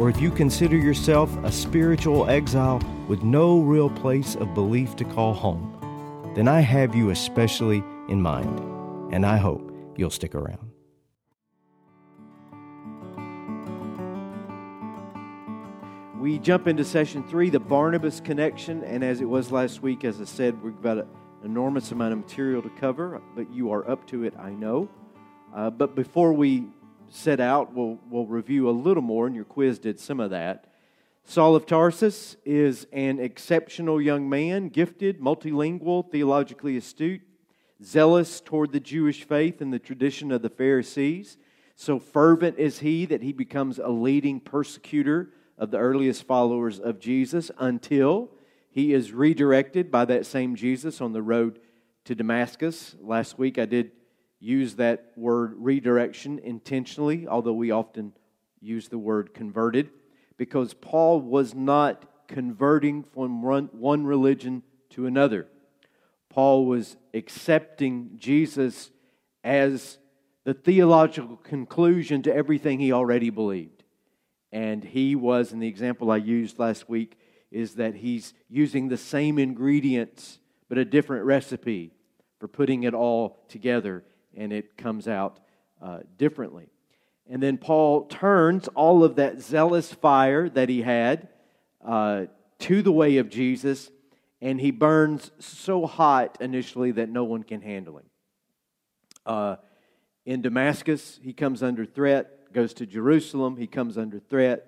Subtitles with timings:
[0.00, 5.04] or if you consider yourself a spiritual exile with no real place of belief to
[5.04, 5.76] call home,
[6.34, 8.60] then I have you especially in mind,
[9.12, 10.70] and I hope you'll stick around.
[16.18, 20.18] We jump into session three, the Barnabas connection, and as it was last week, as
[20.18, 21.08] I said, we've got an
[21.44, 24.88] enormous amount of material to cover, but you are up to it, I know.
[25.54, 26.68] Uh, but before we
[27.10, 30.66] set out, we'll, we'll review a little more, and your quiz did some of that.
[31.24, 37.20] Saul of Tarsus is an exceptional young man, gifted, multilingual, theologically astute,
[37.84, 41.36] zealous toward the Jewish faith and the tradition of the Pharisees.
[41.76, 46.98] So fervent is he that he becomes a leading persecutor of the earliest followers of
[46.98, 48.30] Jesus until
[48.70, 51.60] he is redirected by that same Jesus on the road
[52.04, 52.96] to Damascus.
[53.00, 53.92] Last week I did
[54.40, 58.12] use that word redirection intentionally, although we often
[58.60, 59.90] use the word converted,
[60.36, 65.46] because Paul was not converting from one religion to another.
[66.30, 68.90] Paul was accepting Jesus
[69.44, 69.98] as
[70.44, 73.84] the theological conclusion to everything he already believed.
[74.52, 77.18] And he was, and the example I used last week
[77.50, 81.92] is that he's using the same ingredients but a different recipe
[82.38, 84.04] for putting it all together
[84.36, 85.38] and it comes out
[85.82, 86.68] uh, differently.
[87.28, 91.28] And then Paul turns all of that zealous fire that he had
[91.84, 92.26] uh,
[92.60, 93.90] to the way of Jesus,
[94.40, 98.06] and he burns so hot initially that no one can handle him.
[99.24, 99.56] Uh,
[100.26, 104.66] in Damascus, he comes under threat, goes to Jerusalem, he comes under threat,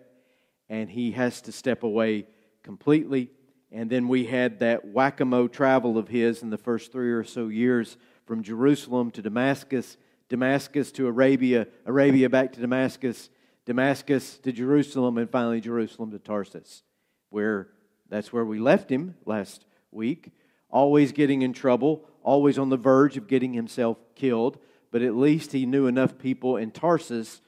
[0.69, 2.27] and he has to step away
[2.63, 3.31] completely.
[3.71, 7.13] And then we had that whack a mole travel of his in the first three
[7.13, 7.97] or so years
[8.33, 9.99] from Jerusalem to Damascus,
[10.31, 13.29] Damascus to Arabia, Arabia back to Damascus,
[13.67, 16.83] Damascus to Jerusalem, and finally Jerusalem to Tarsus,
[17.29, 17.69] where
[18.09, 20.31] that's where we left him last week.
[20.71, 24.57] Always getting in trouble, always on the verge of getting himself killed,
[24.91, 27.43] but at least he knew enough people in Tarsus,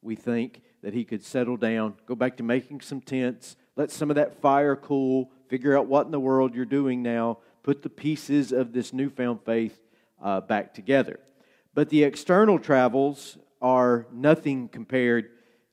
[0.00, 4.08] we think, that he could settle down, go back to making some tents, let some
[4.08, 7.90] of that fire cool, figure out what in the world you're doing now, put the
[7.90, 9.78] pieces of this newfound faith
[10.20, 11.20] uh, back together.
[11.74, 15.30] But the external travels are nothing compared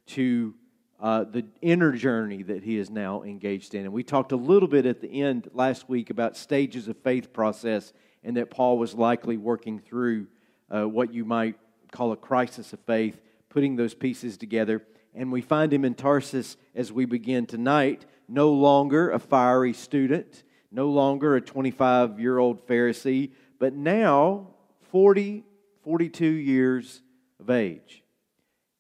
[0.08, 0.54] to
[1.00, 3.86] uh, the inner journey that he is now engaged in.
[3.86, 7.32] And we talked a little bit at the end last week about stages of faith
[7.34, 7.94] process
[8.24, 10.28] and that Paul was likely working through
[10.74, 11.56] uh, what you might
[11.92, 14.84] call a crisis of faith, putting those pieces together.
[15.14, 20.44] And we find him in Tarsus as we begin tonight, no longer a fiery student,
[20.72, 24.48] no longer a 25 year old Pharisee, but now
[24.92, 25.44] 40,
[25.84, 27.02] 42 years
[27.40, 28.04] of age,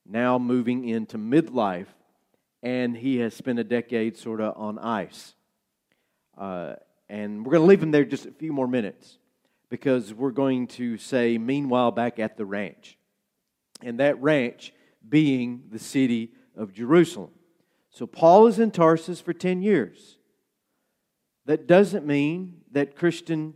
[0.05, 1.87] now moving into midlife,
[2.63, 5.35] and he has spent a decade sort of on ice.
[6.37, 6.75] Uh,
[7.09, 9.17] and we're going to leave him there just a few more minutes
[9.69, 12.97] because we're going to say, meanwhile, back at the ranch.
[13.81, 14.73] And that ranch
[15.07, 17.31] being the city of Jerusalem.
[17.89, 20.17] So Paul is in Tarsus for 10 years.
[21.45, 23.53] That doesn't mean that Christian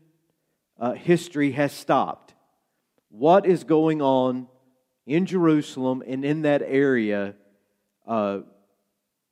[0.81, 2.33] uh, history has stopped.
[3.09, 4.47] What is going on
[5.05, 7.35] in Jerusalem and in that area
[8.07, 8.39] uh,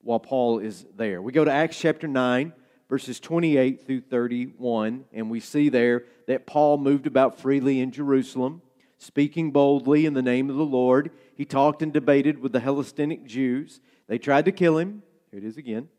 [0.02, 1.22] while Paul is there?
[1.22, 2.54] We go to Acts chapter 9,
[2.88, 8.62] verses 28 through 31, and we see there that Paul moved about freely in Jerusalem,
[9.00, 11.10] speaking boldly in the name of the Lord.
[11.36, 13.82] He talked and debated with the Hellenistic Jews.
[14.08, 15.02] They tried to kill him.
[15.32, 15.90] Here it is again.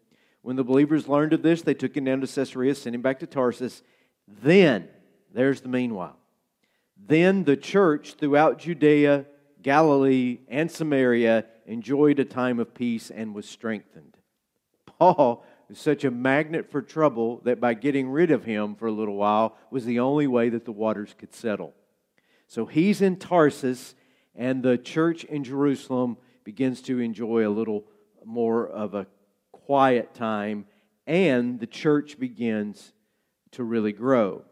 [0.42, 3.18] When the believers learned of this, they took him down to Caesarea, sent him back
[3.18, 3.82] to Tarsus.
[4.42, 4.88] Then,
[5.32, 6.16] there's the meanwhile.
[6.96, 9.26] Then the church throughout Judea,
[9.62, 14.16] Galilee, and Samaria enjoyed a time of peace and was strengthened.
[14.86, 18.92] Paul is such a magnet for trouble that by getting rid of him for a
[18.92, 21.74] little while was the only way that the waters could settle.
[22.46, 23.94] So he's in Tarsus,
[24.34, 27.84] and the church in Jerusalem begins to enjoy a little
[28.24, 29.06] more of a
[29.52, 30.66] quiet time,
[31.06, 32.92] and the church begins
[33.52, 34.44] to really grow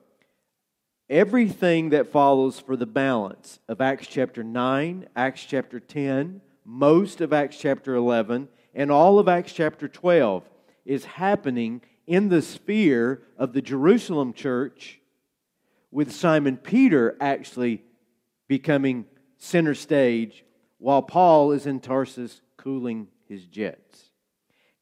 [1.11, 7.33] everything that follows for the balance of Acts chapter 9, Acts chapter 10, most of
[7.33, 10.49] Acts chapter 11, and all of Acts chapter 12
[10.85, 15.01] is happening in the sphere of the Jerusalem church,
[15.91, 17.83] with Simon Peter actually
[18.47, 19.07] becoming
[19.39, 20.45] center stage
[20.79, 24.11] while Paul is in Tarsus cooling his jets.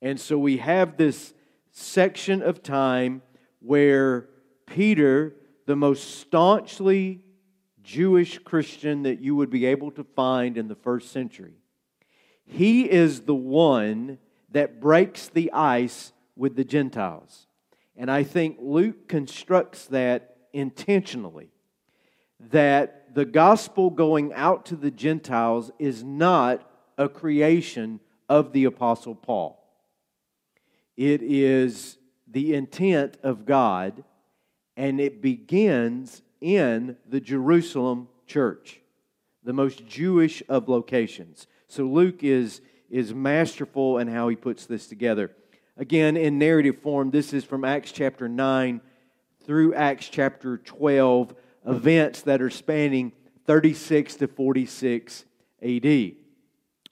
[0.02, 1.34] And so we have this
[1.70, 3.22] section of time
[3.60, 4.28] where
[4.66, 5.34] Peter,
[5.66, 7.22] the most staunchly
[7.82, 11.54] Jewish Christian that you would be able to find in the first century,
[12.44, 14.18] he is the one
[14.50, 17.46] that breaks the ice with the Gentiles.
[17.96, 21.50] And I think Luke constructs that intentionally
[22.50, 29.14] that the gospel going out to the Gentiles is not a creation of the Apostle
[29.14, 29.62] Paul.
[30.96, 34.04] It is the intent of God,
[34.76, 38.80] and it begins in the Jerusalem church,
[39.42, 41.46] the most Jewish of locations.
[41.68, 45.32] So Luke is, is masterful in how he puts this together.
[45.76, 48.80] Again, in narrative form, this is from Acts chapter 9
[49.44, 51.34] through Acts chapter 12,
[51.66, 53.12] events that are spanning
[53.46, 55.24] 36 to 46
[55.62, 56.12] AD.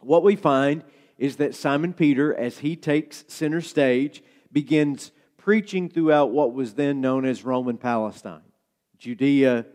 [0.01, 0.85] What we find
[1.19, 4.23] is that Simon Peter, as he takes center stage,
[4.53, 5.13] begins
[5.44, 8.41] preaching throughout what was then known as Roman Palestine
[8.96, 9.67] Judea,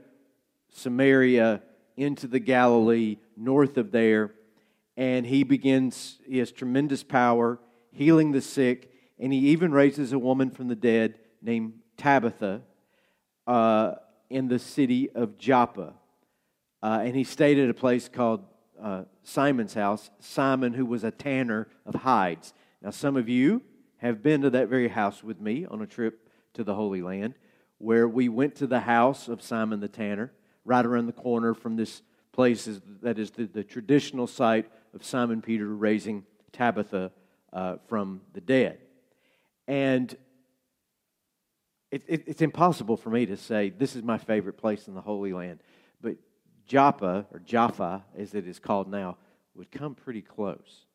[0.73, 1.61] Samaria,
[1.95, 4.33] into the Galilee, north of there.
[4.97, 7.59] And he begins, he has tremendous power,
[7.91, 12.63] healing the sick, and he even raises a woman from the dead named Tabitha
[13.45, 13.93] uh,
[14.31, 15.93] in the city of Joppa.
[16.81, 18.43] Uh, and he stayed at a place called
[18.81, 22.55] uh, Simon's house, Simon, who was a tanner of hides.
[22.81, 23.61] Now, some of you
[23.99, 27.35] have been to that very house with me on a trip to the Holy Land,
[27.77, 30.33] where we went to the house of Simon the tanner,
[30.65, 32.01] right around the corner from this
[32.31, 37.11] place is, that is the, the traditional site of Simon Peter raising Tabitha
[37.53, 38.79] uh, from the dead.
[39.67, 40.15] And
[41.91, 45.01] it, it, it's impossible for me to say this is my favorite place in the
[45.01, 45.61] Holy Land.
[46.01, 46.15] But
[46.65, 49.17] Joppa, or Jaffa, as it is called now,
[49.55, 50.85] would come pretty close.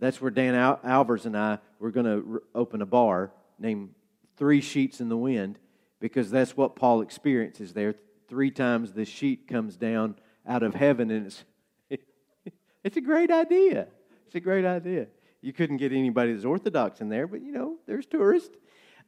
[0.00, 3.90] That's where Dan Al- Alvers and I were going to open a bar named
[4.36, 5.58] Three Sheets in the Wind
[6.00, 7.94] because that's what Paul experiences there.
[8.26, 10.16] Three times the sheet comes down
[10.46, 11.44] out of heaven, and it's,
[12.84, 13.86] it's a great idea.
[14.26, 15.06] It's a great idea.
[15.42, 18.56] You couldn't get anybody that's Orthodox in there, but you know, there's tourists.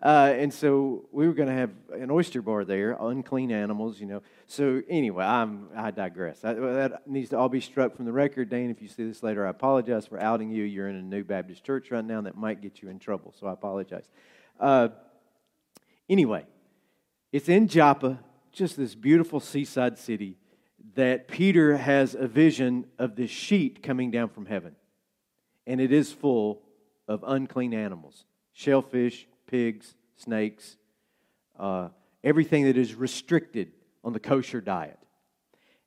[0.02, 4.06] Uh, and so we were going to have an oyster bar there, unclean animals, you
[4.06, 4.20] know.
[4.49, 6.44] So anyway, I'm, I digress.
[6.44, 8.50] I, that needs to all be struck from the record.
[8.50, 10.64] Dane, if you see this later, I apologize for outing you.
[10.64, 13.46] You're in a new Baptist church right now that might get you in trouble, so
[13.46, 14.08] I apologize.
[14.58, 14.88] Uh,
[16.08, 16.46] anyway,
[17.31, 18.19] it's in Joppa,
[18.50, 20.37] just this beautiful seaside city,
[20.96, 24.75] that Peter has a vision of this sheet coming down from heaven.
[25.64, 26.62] And it is full
[27.06, 30.78] of unclean animals shellfish, pigs, snakes,
[31.60, 31.90] uh,
[32.25, 33.70] everything that is restricted
[34.02, 34.99] on the kosher diet.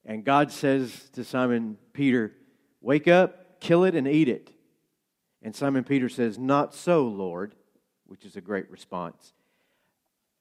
[0.06, 2.32] And God says to Simon Peter,
[2.80, 4.51] Wake up, kill it, and eat it.
[5.42, 7.56] And Simon Peter says, Not so, Lord,
[8.06, 9.34] which is a great response.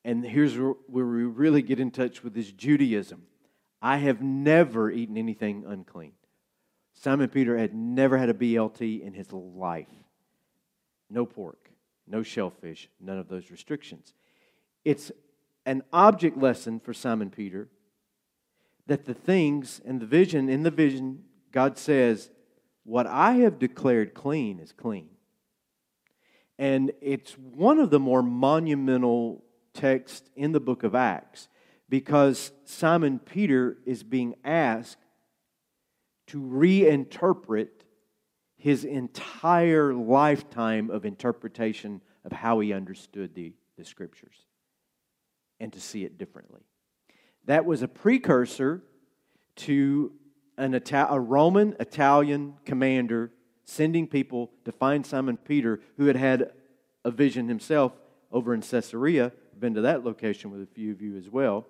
[0.04, 3.22] And here's where we really get in touch with this Judaism.
[3.80, 6.12] I have never eaten anything unclean.
[6.92, 9.88] Simon Peter had never had a BLT in his life.
[11.08, 11.70] No pork
[12.06, 14.14] no shellfish, none of those restrictions.
[14.84, 15.11] It's
[15.66, 17.68] an object lesson for Simon Peter
[18.87, 22.30] that the things and the vision, in the vision, God says,
[22.84, 25.08] What I have declared clean is clean.
[26.58, 29.42] And it's one of the more monumental
[29.73, 31.49] texts in the book of Acts
[31.88, 34.99] because Simon Peter is being asked
[36.28, 37.68] to reinterpret
[38.64, 44.37] his entire lifetime of interpretation of how he understood the, the scriptures
[45.61, 46.62] and to see it differently.
[47.44, 48.83] That was a precursor
[49.56, 50.12] to
[50.56, 53.33] an Ita- a Roman Italian commander
[53.66, 56.52] sending people to find Simon Peter, who had had
[57.04, 57.92] a vision himself
[58.33, 59.33] over in Caesarea.
[59.61, 61.66] Been to that location with a few of you as well.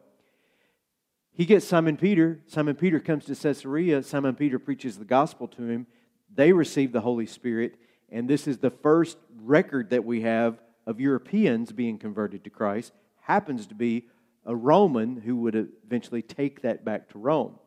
[1.33, 2.39] He gets Simon Peter.
[2.47, 4.05] Simon Peter comes to Caesarea.
[4.05, 5.89] Simon Peter preaches the gospel to him.
[6.35, 7.77] They received the Holy Spirit,
[8.11, 12.93] and this is the first record that we have of Europeans being converted to Christ.
[13.23, 14.09] Happens to be
[14.45, 17.59] a Roman who would eventually take that back to Rome.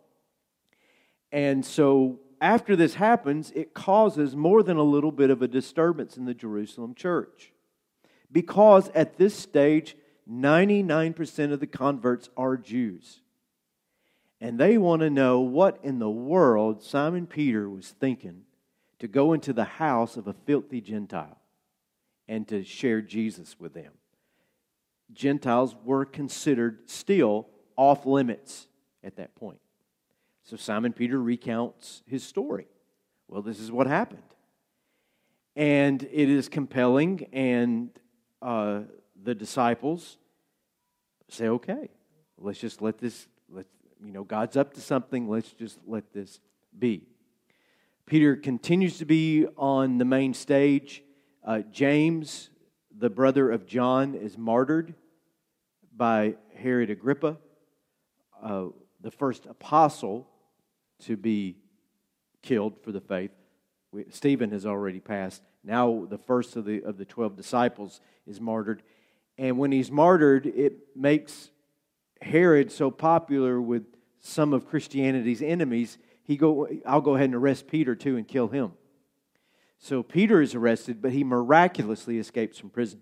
[1.31, 6.17] And so, after this happens, it causes more than a little bit of a disturbance
[6.17, 7.51] in the Jerusalem church.
[8.31, 9.97] Because at this stage,
[10.29, 13.21] 99% of the converts are Jews.
[14.39, 18.43] And they want to know what in the world Simon Peter was thinking
[18.99, 21.39] to go into the house of a filthy Gentile
[22.27, 23.93] and to share Jesus with them.
[25.13, 28.67] Gentiles were considered still off limits
[29.03, 29.59] at that point.
[30.43, 32.67] So Simon Peter recounts his story.
[33.27, 34.23] Well, this is what happened.
[35.55, 37.89] And it is compelling, and
[38.41, 38.81] uh,
[39.21, 40.17] the disciples
[41.29, 41.89] say, okay,
[42.37, 43.65] let's just let this, let,
[44.03, 46.39] you know, God's up to something, let's just let this
[46.77, 47.07] be.
[48.07, 51.03] Peter continues to be on the main stage.
[51.43, 52.49] Uh, James,
[52.97, 54.95] the brother of John, is martyred
[55.93, 57.37] by Herod Agrippa,
[58.41, 58.67] uh,
[59.01, 60.25] the first apostle
[60.99, 61.57] to be
[62.41, 63.31] killed for the faith.
[63.91, 65.41] We, Stephen has already passed.
[65.61, 68.83] Now, the first of the, of the 12 disciples is martyred.
[69.37, 71.51] And when he's martyred, it makes
[72.21, 73.83] Herod so popular with
[74.21, 75.97] some of Christianity's enemies,
[76.27, 78.73] he go, I'll go ahead and arrest Peter too and kill him.
[79.79, 83.01] So Peter is arrested, but he miraculously escapes from prison.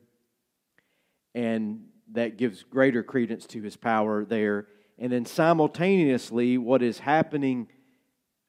[1.34, 4.68] And that gives greater credence to his power there.
[5.00, 7.68] And then simultaneously, what is happening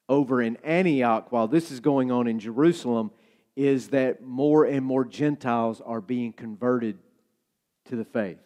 [0.07, 3.11] over in Antioch while this is going on in Jerusalem
[3.55, 6.99] is that more and more Gentiles are being converted
[7.85, 8.37] to the faith.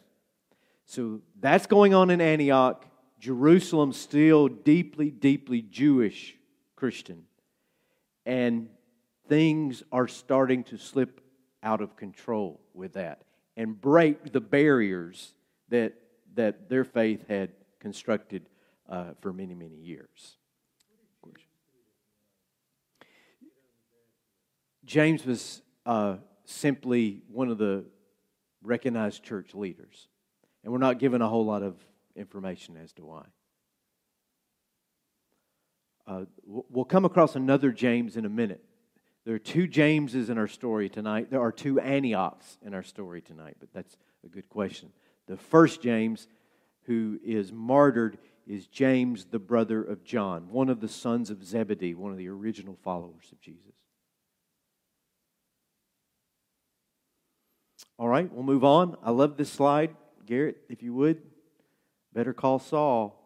[0.86, 2.86] So that's going on in Antioch.
[3.22, 6.36] Jerusalem still deeply, deeply Jewish
[6.76, 7.26] Christian.
[8.26, 8.70] And
[9.30, 11.22] things are starting to slip
[11.62, 13.22] out of control with that
[13.56, 15.34] and break the barriers
[15.70, 15.94] that,
[16.34, 18.50] that their faith had constructed
[18.90, 20.38] uh, for many, many years.
[24.84, 27.86] James was uh, simply one of the
[28.64, 30.08] recognized church leaders,
[30.64, 31.76] and we're not given a whole lot of
[32.16, 33.26] information as to why.
[36.08, 38.64] Uh, we'll come across another James in a minute.
[39.24, 41.30] There are two Jameses in our story tonight.
[41.30, 44.92] There are two Antiochs in our story tonight, but that's a good question.
[45.28, 46.28] The first James,
[46.84, 51.94] who is martyred, is James, the brother of John, one of the sons of Zebedee,
[51.94, 53.76] one of the original followers of Jesus.
[58.00, 58.98] All right, we'll move on.
[59.04, 59.96] I love this slide.
[60.26, 61.22] Garrett, if you would,
[62.14, 63.18] better call Saul.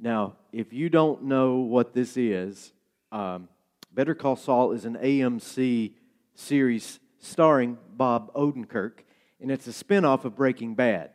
[0.00, 2.72] Now, if you don't know what this is,
[3.10, 3.48] um,
[3.92, 5.92] Better Call Saul is an AMC
[6.34, 9.00] series starring Bob Odenkirk,
[9.40, 11.10] and it's a spinoff of Breaking Bad,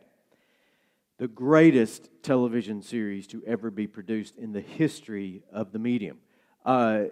[1.18, 6.18] the greatest television series to ever be produced in the history of the medium.
[6.64, 7.04] Uh,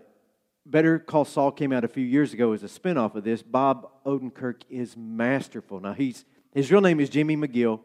[0.66, 3.42] Better Call Saul came out a few years ago as a spinoff of this.
[3.42, 5.80] Bob Odenkirk is masterful.
[5.80, 7.80] Now, he's, his real name is Jimmy McGill,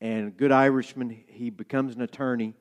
[0.00, 1.24] and a good Irishman.
[1.26, 2.54] He becomes an attorney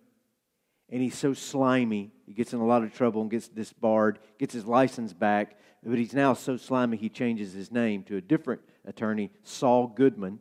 [0.89, 2.12] and he's so slimy.
[2.25, 5.98] He gets in a lot of trouble and gets disbarred, gets his license back, but
[5.98, 10.39] he's now so slimy he changes his name to a different attorney, Saul Goodman.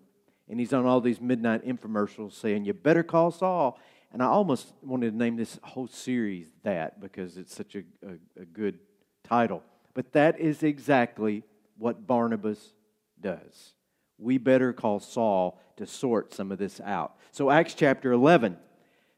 [0.48, 3.78] And he's on all these midnight infomercials saying, You better call Saul.
[4.12, 8.42] And I almost wanted to name this whole series that because it's such a, a,
[8.42, 8.78] a good
[9.24, 9.62] title.
[9.94, 11.42] But that is exactly
[11.78, 12.74] what Barnabas
[13.20, 13.74] does.
[14.18, 17.16] We better call Saul to sort some of this out.
[17.33, 18.56] So, Acts chapter 11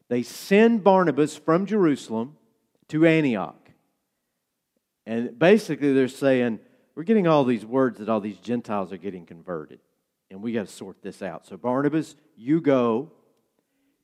[0.09, 2.37] they send Barnabas from Jerusalem
[2.87, 3.69] to Antioch.
[5.05, 6.59] And basically, they're saying,
[6.95, 9.79] We're getting all these words that all these Gentiles are getting converted,
[10.31, 11.45] and we got to sort this out.
[11.45, 13.11] So, Barnabas, you go,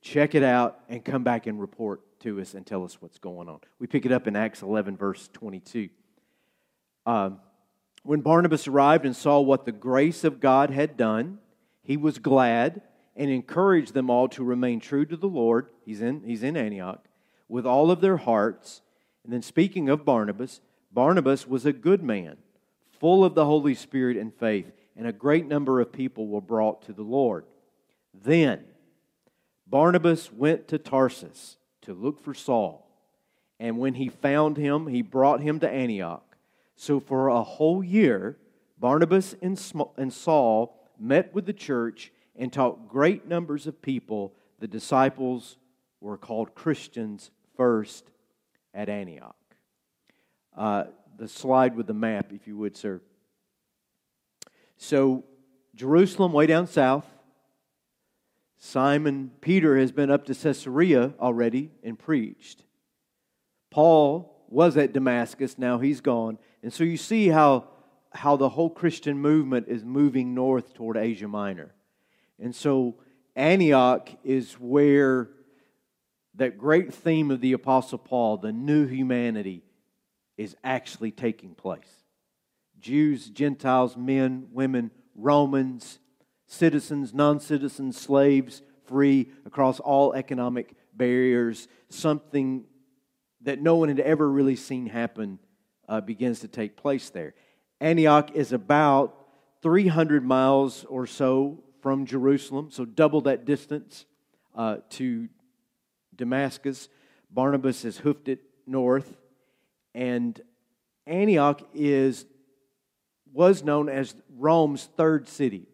[0.00, 3.48] check it out, and come back and report to us and tell us what's going
[3.48, 3.60] on.
[3.78, 5.88] We pick it up in Acts 11, verse 22.
[7.06, 7.40] Um,
[8.04, 11.38] when Barnabas arrived and saw what the grace of God had done,
[11.82, 12.82] he was glad
[13.16, 15.68] and encouraged them all to remain true to the Lord.
[15.84, 17.04] He's in, he's in Antioch
[17.48, 18.82] with all of their hearts.
[19.24, 20.60] And then, speaking of Barnabas,
[20.92, 22.36] Barnabas was a good man,
[23.00, 26.82] full of the Holy Spirit and faith, and a great number of people were brought
[26.82, 27.46] to the Lord.
[28.12, 28.64] Then
[29.66, 32.86] Barnabas went to Tarsus to look for Saul.
[33.58, 36.33] And when he found him, he brought him to Antioch.
[36.76, 38.36] So for a whole year,
[38.78, 39.58] Barnabas and
[40.12, 44.34] Saul met with the church and taught great numbers of people.
[44.58, 45.56] The disciples
[46.00, 48.10] were called Christians first
[48.72, 49.36] at Antioch.
[50.56, 50.84] Uh,
[51.16, 53.00] the slide with the map, if you would, sir.
[54.76, 55.24] So,
[55.74, 57.06] Jerusalem, way down south.
[58.58, 62.64] Simon Peter has been up to Caesarea already and preached.
[63.70, 66.38] Paul was at Damascus, now he's gone.
[66.62, 67.64] And so you see how,
[68.12, 71.74] how the whole Christian movement is moving north toward Asia Minor.
[72.38, 72.94] And so
[73.34, 75.30] Antioch is where
[76.36, 79.64] that great theme of the Apostle Paul, the new humanity,
[80.36, 82.04] is actually taking place.
[82.80, 85.98] Jews, Gentiles, men, women, Romans,
[86.46, 92.64] citizens, non citizens, slaves, free across all economic barriers, something
[93.44, 95.38] that no one had ever really seen happen
[95.88, 97.34] uh, begins to take place there.
[97.80, 99.26] Antioch is about
[99.62, 104.06] 300 miles or so from Jerusalem, so double that distance
[104.54, 105.28] uh, to
[106.14, 106.88] Damascus.
[107.30, 109.16] Barnabas has hoofed it north,
[109.94, 110.40] and
[111.06, 112.26] Antioch is
[113.32, 115.66] was known as Rome's third city.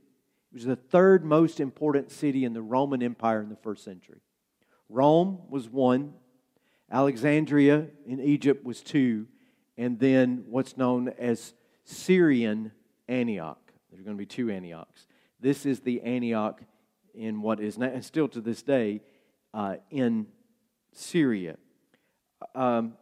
[0.50, 4.20] It was the third most important city in the Roman Empire in the first century.
[4.88, 6.14] Rome was one,
[6.90, 9.26] Alexandria in Egypt was two,
[9.76, 11.54] and then what's known as
[11.84, 12.72] Syrian
[13.08, 13.72] Antioch.
[13.90, 15.06] There's going to be two Antiochs.
[15.40, 16.60] This is the Antioch
[17.14, 19.00] in what is now, still to this day,
[19.54, 20.26] uh, in
[20.92, 21.56] Syria.
[22.54, 22.94] Um,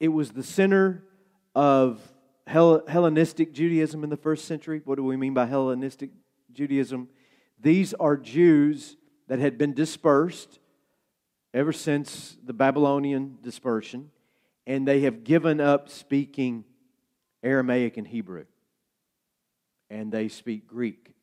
[0.00, 1.04] it was the center
[1.54, 2.00] of
[2.46, 4.82] Hellenistic Judaism in the first century.
[4.84, 6.10] What do we mean by Hellenistic
[6.52, 7.08] Judaism?
[7.60, 8.96] These are Jews
[9.28, 10.58] that had been dispersed
[11.54, 14.10] ever since the Babylonian dispersion
[14.66, 16.64] and they have given up speaking
[17.42, 18.44] Aramaic and Hebrew.
[19.88, 21.14] And they speak Greek.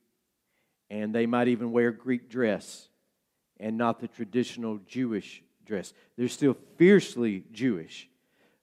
[0.89, 2.87] And they might even wear Greek dress
[3.59, 5.93] and not the traditional Jewish dress.
[6.17, 8.09] They're still fiercely Jewish,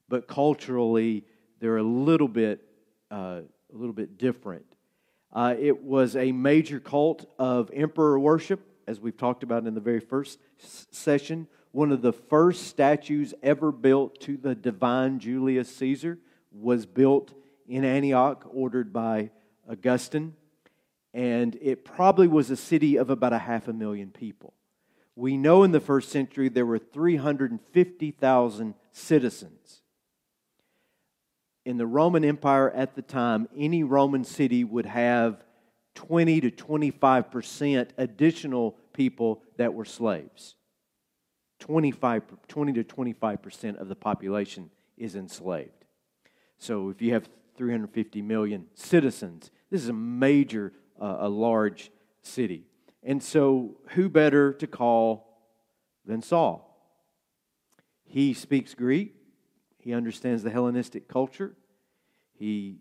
[0.08, 1.24] but culturally
[1.60, 2.62] they're a little bit,
[3.10, 3.40] uh,
[3.72, 4.64] a little bit different.
[5.32, 9.80] Uh, it was a major cult of emperor worship, as we've talked about in the
[9.80, 10.38] very first
[10.90, 11.46] session
[11.78, 16.18] one of the first statues ever built to the divine Julius Caesar
[16.50, 17.32] was built
[17.68, 19.30] in Antioch, ordered by
[19.70, 20.34] Augustine.
[21.14, 24.54] And it probably was a city of about a half a million people.
[25.14, 29.82] We know in the first century there were 350,000 citizens.
[31.64, 35.44] In the Roman Empire at the time, any Roman city would have
[35.94, 40.56] 20 to 25 percent additional people that were slaves.
[41.68, 45.84] 25, 20 to 25% of the population is enslaved.
[46.56, 47.28] So if you have
[47.58, 51.90] 350 million citizens, this is a major, uh, a large
[52.22, 52.64] city.
[53.02, 55.42] And so, who better to call
[56.06, 56.64] than Saul?
[58.06, 59.14] He speaks Greek,
[59.76, 61.54] he understands the Hellenistic culture,
[62.32, 62.78] he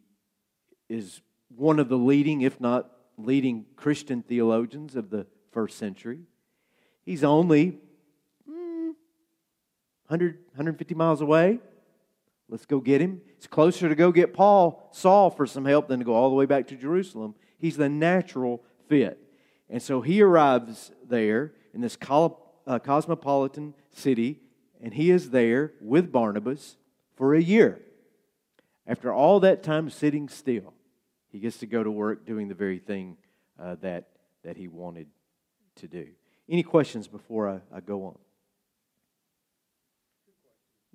[0.88, 1.20] is
[1.50, 6.22] one of the leading, if not leading, Christian theologians of the first century.
[7.04, 7.80] He's only
[10.08, 11.60] 100, 150 miles away.
[12.50, 13.22] Let's go get him.
[13.36, 16.36] It's closer to go get Paul, Saul, for some help than to go all the
[16.36, 17.36] way back to Jerusalem.
[17.60, 19.20] He's the natural fit.
[19.70, 24.40] And so he arrives there in this uh, cosmopolitan city,
[24.82, 26.78] and he is there with Barnabas
[27.16, 27.82] for a year.
[28.86, 30.74] After all that time sitting still,
[31.30, 33.18] he gets to go to work doing the very thing
[33.60, 34.08] uh, that,
[34.44, 35.08] that he wanted
[35.76, 36.08] to do.
[36.50, 38.18] Any questions before I, I go on?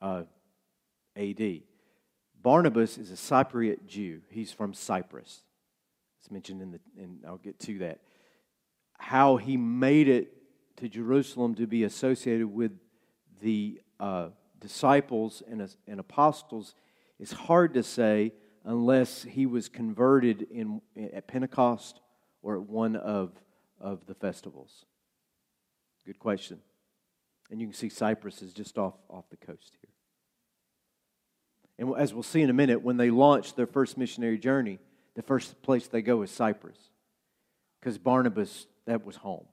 [0.00, 0.22] uh,
[1.16, 1.62] AD.
[2.42, 4.20] Barnabas is a Cypriot Jew.
[4.30, 5.42] He's from Cyprus.
[6.20, 8.00] It's mentioned in the, and I'll get to that.
[8.98, 10.32] How he made it
[10.76, 12.72] to Jerusalem to be associated with
[13.40, 14.28] the uh,
[14.60, 16.74] disciples and, and apostles
[17.18, 18.32] is hard to say
[18.64, 20.80] unless he was converted in,
[21.12, 22.00] at Pentecost
[22.42, 23.32] or at one of,
[23.80, 24.84] of the festivals.
[26.04, 26.60] Good question.
[27.50, 29.85] And you can see Cyprus is just off, off the coast here.
[31.78, 34.78] And as we'll see in a minute, when they launched their first missionary journey,
[35.14, 36.78] the first place they go is Cyprus.
[37.80, 39.46] Because Barnabas, that was home,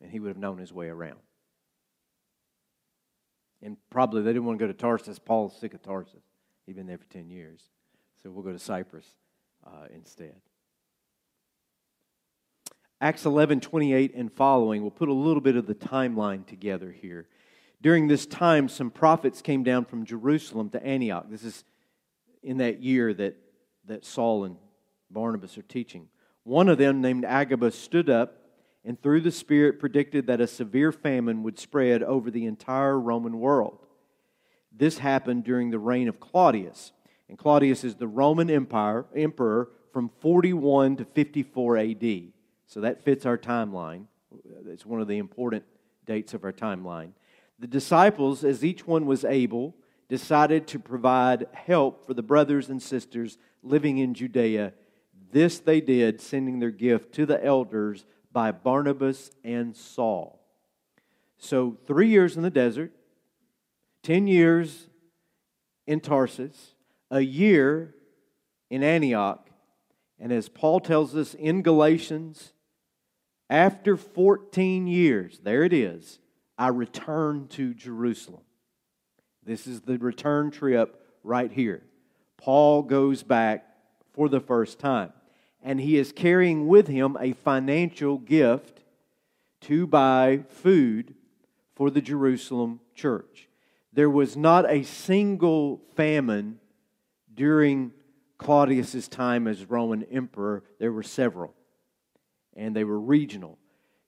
[0.00, 1.18] and he would have known his way around.
[3.62, 5.18] And probably they didn't want to go to Tarsus.
[5.18, 6.22] Paul's sick of Tarsus.
[6.66, 7.62] He'd been there for 10 years.
[8.22, 9.06] So we'll go to Cyprus
[9.66, 10.34] uh, instead.
[13.00, 17.26] Acts 11, 28 and following, we'll put a little bit of the timeline together here.
[17.82, 21.26] During this time, some prophets came down from Jerusalem to Antioch.
[21.28, 21.64] This is
[22.42, 23.36] in that year that,
[23.86, 24.56] that Saul and
[25.10, 26.08] Barnabas are teaching.
[26.44, 28.38] One of them, named Agabus, stood up
[28.84, 33.38] and through the Spirit predicted that a severe famine would spread over the entire Roman
[33.38, 33.78] world.
[34.72, 36.92] This happened during the reign of Claudius.
[37.28, 42.22] And Claudius is the Roman Empire emperor from 41 to 54 AD.
[42.66, 44.06] So that fits our timeline.
[44.66, 45.64] It's one of the important
[46.06, 47.12] dates of our timeline.
[47.62, 49.76] The disciples, as each one was able,
[50.08, 54.72] decided to provide help for the brothers and sisters living in Judea.
[55.30, 60.44] This they did, sending their gift to the elders by Barnabas and Saul.
[61.38, 62.90] So, three years in the desert,
[64.02, 64.88] 10 years
[65.86, 66.74] in Tarsus,
[67.12, 67.94] a year
[68.70, 69.48] in Antioch,
[70.18, 72.54] and as Paul tells us in Galatians,
[73.48, 76.18] after 14 years, there it is,
[76.62, 78.42] I return to Jerusalem.
[79.44, 81.82] This is the return trip right here.
[82.36, 83.66] Paul goes back
[84.12, 85.12] for the first time,
[85.60, 88.84] and he is carrying with him a financial gift
[89.62, 91.16] to buy food
[91.74, 93.48] for the Jerusalem church.
[93.92, 96.60] There was not a single famine
[97.34, 97.90] during
[98.38, 100.62] Claudius's time as Roman emperor.
[100.78, 101.54] There were several,
[102.54, 103.58] and they were regional.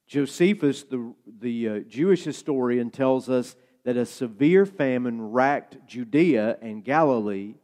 [0.06, 6.84] Josephus, the, the uh, Jewish historian, tells us that a severe famine racked Judea and
[6.84, 7.54] Galilee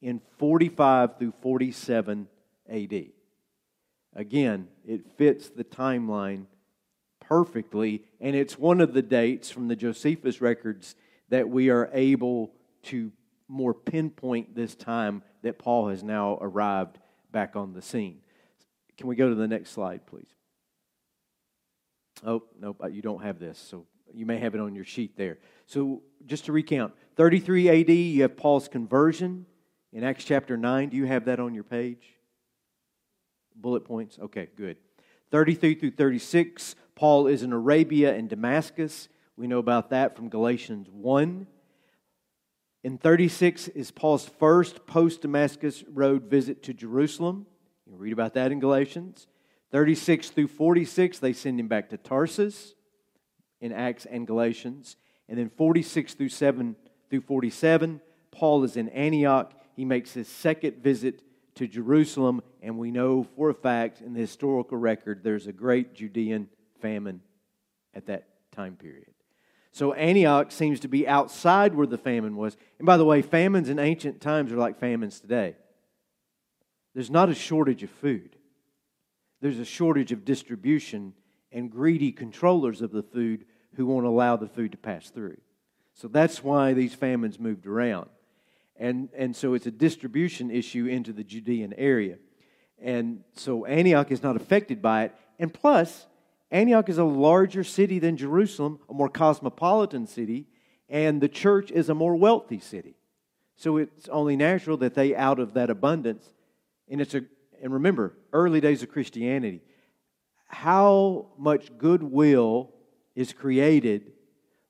[0.00, 2.28] in 45 through 47
[2.68, 3.06] AD.
[4.14, 6.46] Again, it fits the timeline
[7.20, 10.94] perfectly, and it's one of the dates from the Josephus records
[11.28, 12.52] that we are able
[12.84, 13.10] to
[13.48, 16.98] more pinpoint this time that Paul has now arrived
[17.30, 18.20] back on the scene.
[18.96, 20.28] Can we go to the next slide, please?
[22.24, 25.16] Oh, nope, uh, you don't have this, so you may have it on your sheet
[25.16, 25.38] there.
[25.66, 29.46] So, just to recount 33 AD, you have Paul's conversion
[29.92, 30.88] in Acts chapter 9.
[30.88, 32.06] Do you have that on your page?
[33.54, 34.18] Bullet points?
[34.18, 34.76] Okay, good.
[35.30, 39.08] 33 through 36, Paul is in Arabia and Damascus.
[39.36, 41.46] We know about that from Galatians 1.
[42.84, 47.46] In 36 is Paul's first post Damascus road visit to Jerusalem.
[47.86, 49.26] You read about that in Galatians.
[49.72, 52.74] 36 through 46, they send him back to Tarsus
[53.60, 54.96] in Acts and Galatians.
[55.28, 56.76] And then 46 through 7
[57.10, 58.00] through 47,
[58.30, 59.52] Paul is in Antioch.
[59.74, 61.22] He makes his second visit
[61.56, 65.94] to Jerusalem, and we know for a fact in the historical record there's a great
[65.94, 66.48] Judean
[66.80, 67.20] famine
[67.94, 69.08] at that time period.
[69.72, 72.56] So Antioch seems to be outside where the famine was.
[72.78, 75.56] And by the way, famines in ancient times are like famines today.
[76.94, 78.35] There's not a shortage of food,
[79.40, 81.12] there's a shortage of distribution
[81.52, 83.44] and greedy controllers of the food
[83.74, 85.36] who won't allow the food to pass through.
[85.94, 88.08] So that's why these famines moved around.
[88.78, 92.18] And, and so it's a distribution issue into the Judean area.
[92.80, 95.14] And so Antioch is not affected by it.
[95.38, 96.06] And plus,
[96.50, 100.46] Antioch is a larger city than Jerusalem, a more cosmopolitan city,
[100.88, 102.96] and the church is a more wealthy city.
[103.56, 106.24] So it's only natural that they, out of that abundance,
[106.88, 107.22] and it's a,
[107.66, 109.60] and remember, early days of Christianity,
[110.46, 112.70] how much goodwill
[113.16, 114.12] is created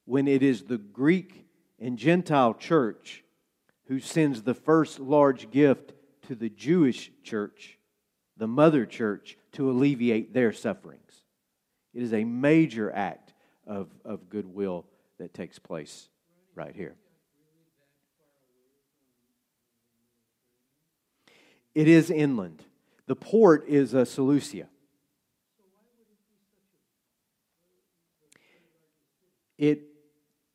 [0.07, 1.45] when it is the Greek
[1.79, 3.23] and Gentile church
[3.89, 5.93] who sends the first large gift
[6.29, 7.79] to the Jewish church,
[8.39, 11.21] the mother church, to alleviate their sufferings.
[11.93, 13.35] It is a major act
[13.67, 14.87] of, of goodwill
[15.19, 16.09] that takes place
[16.55, 16.97] right here.
[21.75, 22.63] It is inland.
[23.07, 24.67] The port is uh, Seleucia.
[29.59, 29.83] It,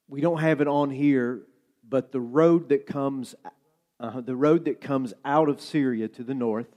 [0.07, 1.43] we don't have it on here,
[1.87, 3.35] but the road that comes,
[3.99, 6.67] uh, the road that comes out of Syria to the north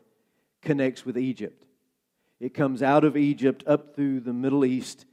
[0.62, 1.66] connects with Egypt.
[2.40, 5.06] It comes out of Egypt up through the Middle East.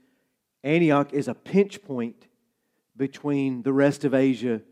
[0.64, 2.26] Antioch is a pinch point
[2.96, 4.62] between the rest of Asia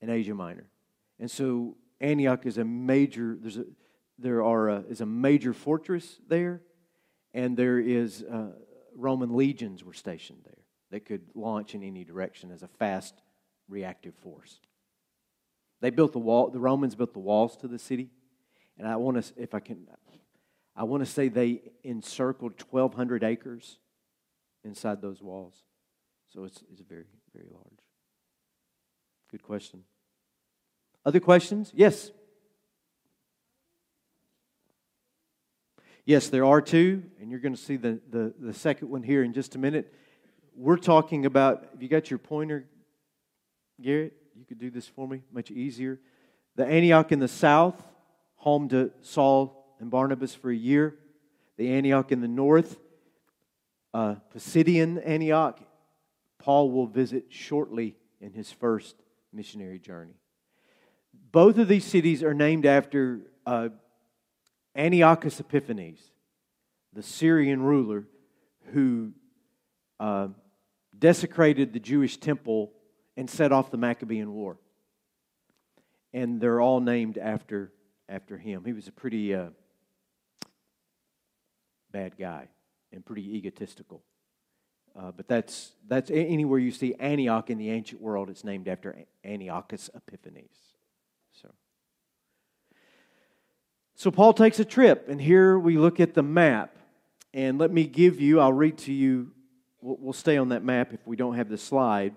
[0.00, 0.66] and Asia Minor.
[1.18, 3.64] And so Antioch is a major, there's a,
[4.18, 6.62] there are a, is a major fortress there,
[7.32, 8.52] and there is uh,
[8.94, 13.14] Roman legions were stationed there that could launch in any direction as a fast
[13.68, 14.60] reactive force.
[15.80, 18.10] They built the wall, the Romans built the walls to the city.
[18.78, 19.86] And I want to, if I can,
[20.76, 23.78] I want to say they encircled 1,200 acres
[24.64, 25.54] inside those walls.
[26.32, 27.64] So it's, it's very, very large.
[29.30, 29.84] Good question.
[31.04, 31.70] Other questions?
[31.74, 32.10] Yes.
[36.06, 39.24] Yes, there are two, and you're going to see the, the, the second one here
[39.24, 39.90] in just a minute.
[40.54, 42.66] We're talking about, have you got your pointer,
[43.80, 44.12] Garrett?
[44.36, 45.98] You could do this for me much easier.
[46.56, 47.82] The Antioch in the south,
[48.34, 50.94] home to Saul and Barnabas for a year.
[51.56, 52.76] The Antioch in the north,
[53.94, 55.58] uh, Pisidian Antioch,
[56.38, 58.96] Paul will visit shortly in his first
[59.32, 60.18] missionary journey.
[61.32, 63.70] Both of these cities are named after uh,
[64.76, 66.00] Antiochus Epiphanes,
[66.92, 68.04] the Syrian ruler
[68.72, 69.12] who
[70.00, 70.28] uh,
[70.98, 72.72] desecrated the Jewish temple
[73.16, 74.56] and set off the Maccabean War.
[76.12, 77.72] And they're all named after,
[78.08, 78.64] after him.
[78.64, 79.48] He was a pretty uh,
[81.90, 82.48] bad guy
[82.92, 84.02] and pretty egotistical.
[84.96, 88.96] Uh, but that's, that's anywhere you see Antioch in the ancient world, it's named after
[89.24, 90.56] Antiochus Epiphanes.
[91.32, 91.50] So.
[93.94, 96.76] So Paul takes a trip, and here we look at the map.
[97.32, 99.32] And let me give you, I'll read to you,
[99.80, 102.14] we'll, stay on that map if we don't have the slide.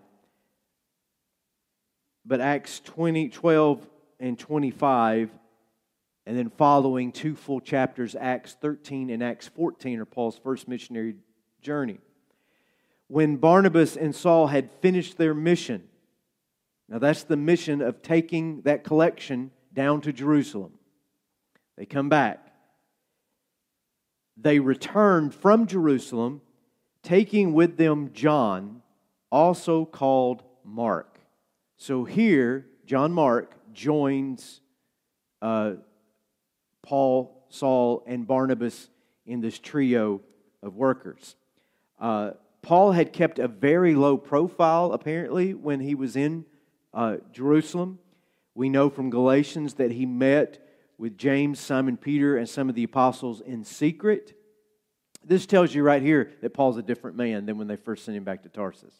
[2.25, 3.87] But Acts 20, 12
[4.19, 5.31] and 25,
[6.25, 11.15] and then following two full chapters, Acts 13 and Acts 14, are Paul's first missionary
[11.61, 11.99] journey
[13.07, 15.83] when Barnabas and Saul had finished their mission.
[16.89, 20.76] Now, that's the mission of taking that collection down to Jerusalem.
[21.77, 22.47] They come back.
[24.35, 26.41] They returned from Jerusalem,
[27.03, 28.81] taking with them John,
[29.31, 31.19] also called Mark.
[31.77, 34.61] So here, John Mark joins
[35.41, 35.73] uh,
[36.83, 38.89] Paul, Saul, and Barnabas
[39.25, 40.21] in this trio
[40.63, 41.35] of workers.
[41.99, 46.45] Uh, Paul had kept a very low profile, apparently, when he was in
[46.93, 47.99] uh, Jerusalem.
[48.55, 50.66] We know from Galatians that he met
[50.97, 54.33] with James, Simon Peter, and some of the apostles in secret.
[55.23, 58.17] This tells you right here that Paul's a different man than when they first sent
[58.17, 58.93] him back to Tarsus.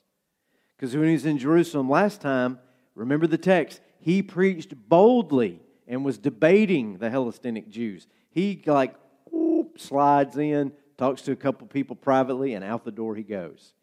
[0.76, 2.60] Because when he was in Jerusalem last time,
[2.96, 8.08] remember the text, he preached boldly and was debating the Hellenistic Jews.
[8.30, 8.94] He, like,
[9.32, 13.74] whoop, slides in, talks to a couple people privately, and out the door he goes.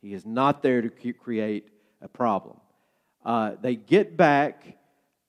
[0.00, 1.68] He is not there to create
[2.02, 2.58] a problem.
[3.24, 4.76] Uh, they get back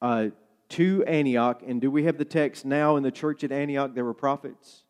[0.02, 0.28] uh,
[0.70, 3.94] to Antioch, and do we have the text now in the church at Antioch?
[3.94, 4.84] There were prophets.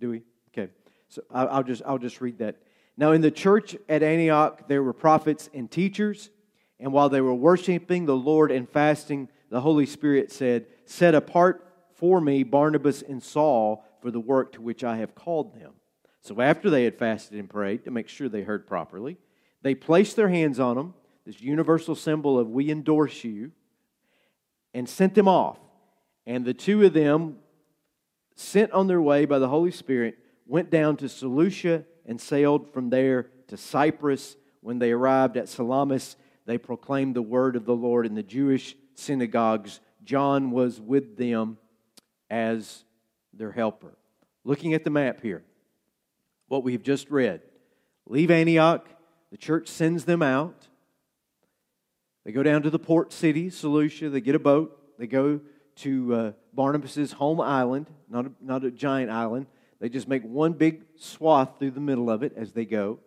[0.00, 0.22] Do we?
[0.48, 0.72] Okay.
[1.08, 2.56] So I'll just I'll just read that.
[2.96, 6.30] Now in the church at Antioch there were prophets and teachers,
[6.78, 11.66] and while they were worshiping the Lord and fasting, the Holy Spirit said, "Set apart
[11.94, 15.72] for me Barnabas and Saul for the work to which I have called them.
[16.20, 19.16] So after they had fasted and prayed to make sure they heard properly,
[19.62, 20.94] they placed their hands on them,
[21.26, 23.50] this universal symbol of we endorse you,
[24.72, 25.58] and sent them off.
[26.24, 27.38] And the two of them,
[28.36, 32.90] sent on their way by the Holy Spirit, went down to Seleucia and sailed from
[32.90, 34.36] there to Cyprus.
[34.60, 38.76] When they arrived at Salamis, they proclaimed the word of the Lord in the Jewish
[38.94, 39.80] synagogues.
[40.04, 41.58] John was with them
[42.30, 42.84] as
[43.32, 43.96] their helper.
[44.44, 45.42] Looking at the map here,
[46.48, 47.42] what we've just read
[48.08, 48.88] leave Antioch,
[49.32, 50.68] the church sends them out.
[52.26, 55.40] They go down to the port city, Seleucia, they get a boat, they go
[55.76, 59.46] to uh, Barnabas' home island, not a, not a giant island.
[59.78, 62.98] They just make one big swath through the middle of it as they go.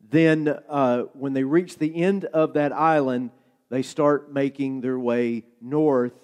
[0.00, 3.32] Then, uh, when they reach the end of that island,
[3.68, 6.14] they start making their way north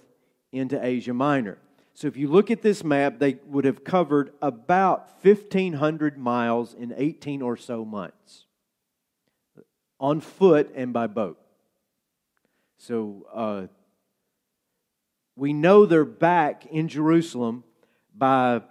[0.50, 1.58] into Asia Minor.
[1.92, 6.94] So if you look at this map, they would have covered about 1,500 miles in
[6.96, 8.46] 18 or so months
[10.00, 11.38] on foot and by boat.
[12.78, 13.66] So uh,
[15.36, 17.64] we know they're back in Jerusalem
[18.14, 18.62] by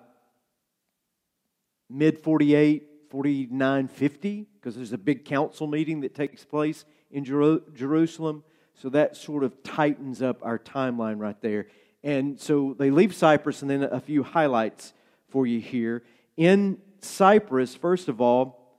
[1.90, 7.62] mid 48, 49, 50, because there's a big council meeting that takes place in Jer-
[7.74, 8.44] Jerusalem.
[8.76, 11.68] So that sort of tightens up our timeline right there.
[12.04, 14.94] And so they leave Cyprus, and then a few highlights
[15.30, 16.04] for you here.
[16.36, 18.78] In Cyprus, first of all,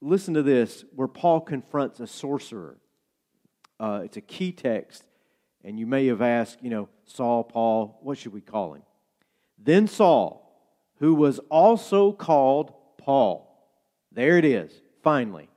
[0.00, 2.78] listen to this where Paul confronts a sorcerer.
[3.82, 5.02] Uh, it's a key text,
[5.64, 8.82] and you may have asked, you know, Saul, Paul, what should we call him?
[9.58, 10.38] Then Saul,
[11.00, 13.48] who was also called Paul.
[14.12, 15.48] There it is, finally.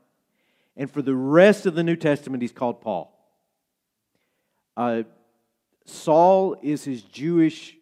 [0.76, 3.16] And for the rest of the New Testament, he's called Paul.
[4.76, 5.04] Uh,
[5.86, 7.78] Saul is his Jewish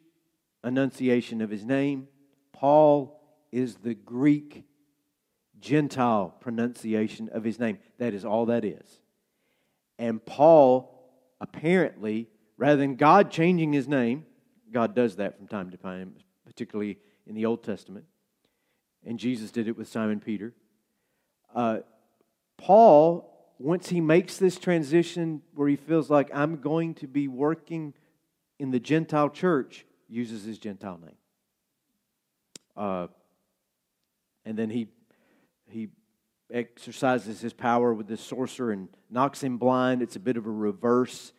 [0.62, 2.10] enunciation of his name.
[2.52, 3.22] Paul
[3.54, 4.66] is the Greek
[5.62, 7.78] Gentile pronunciation of his name.
[7.98, 9.00] That is all that is.
[9.98, 10.94] And Paul,
[11.40, 12.28] apparently,
[12.58, 14.26] rather than God changing his name,
[14.72, 18.06] God does that from time to time, particularly in the Old Testament,
[19.06, 20.54] and Jesus did it with Simon Peter.
[21.54, 21.80] Uh,
[22.58, 27.94] Paul once he makes this transition where he feels like I'm going to be working
[28.60, 31.16] in the Gentile church, uses his Gentile name.
[32.76, 33.08] Uh,
[34.46, 34.88] and then he,
[35.70, 35.90] he
[36.54, 40.02] exercises his power with this sorcerer and knocks him blind.
[40.02, 41.34] It's a bit of a reverse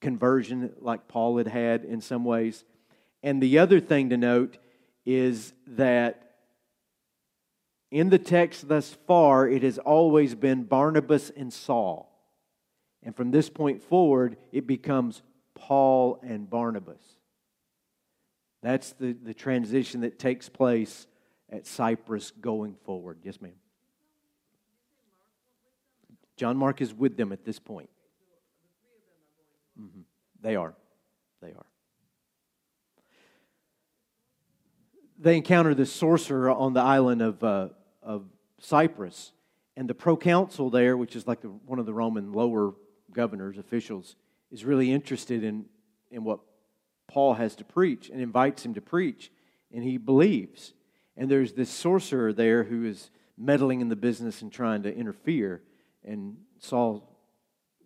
[0.00, 2.64] conversion, like Paul had had in some ways.
[3.22, 4.58] And the other thing to note
[5.04, 6.30] is that
[7.90, 12.08] in the text thus far, it has always been Barnabas and Saul.
[13.02, 15.22] And from this point forward, it becomes
[15.54, 17.02] Paul and Barnabas.
[18.62, 21.06] That's the, the transition that takes place
[21.50, 23.18] at Cyprus going forward.
[23.24, 23.52] Yes, ma'am.
[26.36, 27.90] John Mark is with them at this point.
[29.80, 30.00] Mm-hmm.
[30.40, 30.74] They are.
[31.40, 31.66] They are.
[35.18, 37.68] They encounter this sorcerer on the island of, uh,
[38.02, 38.24] of
[38.58, 39.32] Cyprus.
[39.76, 42.74] And the proconsul there, which is like the, one of the Roman lower
[43.12, 44.16] governors, officials,
[44.50, 45.66] is really interested in,
[46.10, 46.40] in what
[47.08, 49.30] Paul has to preach and invites him to preach.
[49.72, 50.74] And he believes.
[51.16, 55.62] And there's this sorcerer there who is meddling in the business and trying to interfere.
[56.04, 57.08] And Saul,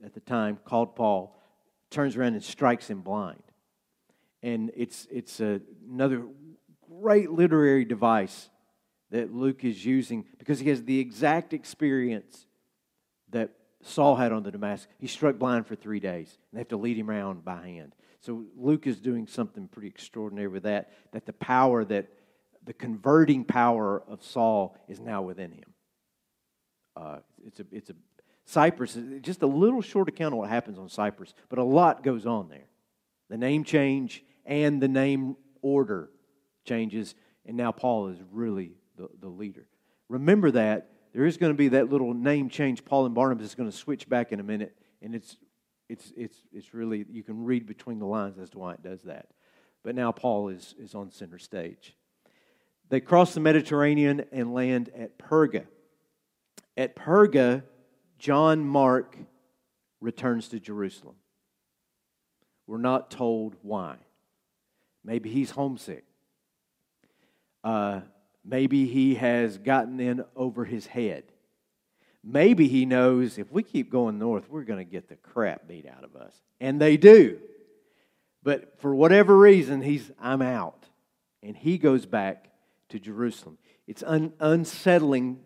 [0.05, 1.37] at the time, called Paul,
[1.91, 3.43] turns around and strikes him blind.
[4.43, 6.25] And it's, it's a, another
[6.89, 8.49] great literary device
[9.11, 12.47] that Luke is using because he has the exact experience
[13.31, 13.51] that
[13.83, 14.93] Saul had on the Damascus.
[14.99, 17.95] He struck blind for three days, and they have to lead him around by hand.
[18.21, 22.09] So Luke is doing something pretty extraordinary with that, that the power that
[22.65, 25.75] the converting power of Saul is now within him.
[26.97, 27.95] Uh, it's a it's a
[28.45, 32.27] Cyprus, just a little short account of what happens on Cyprus, but a lot goes
[32.27, 32.69] on there.
[33.29, 36.11] The name change and the name order
[36.65, 39.67] changes, and now Paul is really the, the leader.
[40.09, 40.91] Remember that.
[41.13, 42.85] There is going to be that little name change.
[42.85, 45.39] Paul and Barnabas is going to switch back in a minute, and it's,
[45.89, 49.03] it's, it's, it's really, you can read between the lines as to why it does
[49.03, 49.29] that.
[49.83, 51.97] But now Paul is, is on center stage.
[52.91, 55.67] They cross the Mediterranean and land at Perga.
[56.77, 57.62] At Perga,
[58.19, 59.17] John Mark
[60.01, 61.17] returns to Jerusalem.
[62.67, 63.97] We're not told why.
[65.05, 66.05] Maybe he's homesick.
[67.62, 68.01] Uh,
[68.45, 71.25] maybe he has gotten in over his head.
[72.23, 75.87] Maybe he knows if we keep going north, we're going to get the crap beat
[75.87, 76.35] out of us.
[76.61, 77.39] And they do.
[78.43, 80.87] But for whatever reason, he's, I'm out.
[81.43, 82.51] And he goes back
[82.89, 83.59] to Jerusalem.
[83.87, 85.39] It's un- unsettling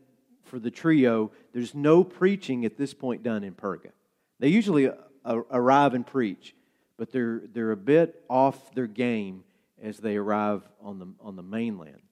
[0.51, 3.93] for the trio, there's no preaching at this point done in Perga.
[4.41, 6.55] They usually uh, arrive and preach,
[6.99, 9.45] but they're, they're a bit off their game
[9.81, 12.03] as they arrive on the, on the mainland.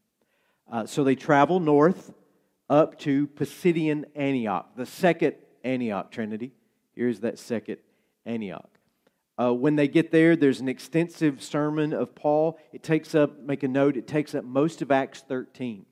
[0.71, 2.15] Uh, so they travel north
[2.71, 6.53] up to Pisidian Antioch, the second Antioch Trinity.
[6.95, 7.79] Here's that second
[8.25, 8.71] Antioch.
[9.41, 12.59] Uh, when they get there, there's an extensive sermon of Paul.
[12.73, 15.87] It takes up, make a note, it takes up most of Acts 13.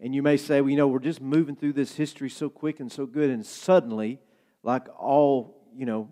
[0.00, 2.78] And you may say, well, you know, we're just moving through this history so quick
[2.78, 4.20] and so good, and suddenly,
[4.62, 6.08] like all, you know,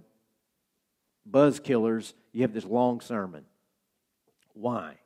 [1.24, 3.44] buzz killers, you have this long sermon.
[4.54, 4.96] Why?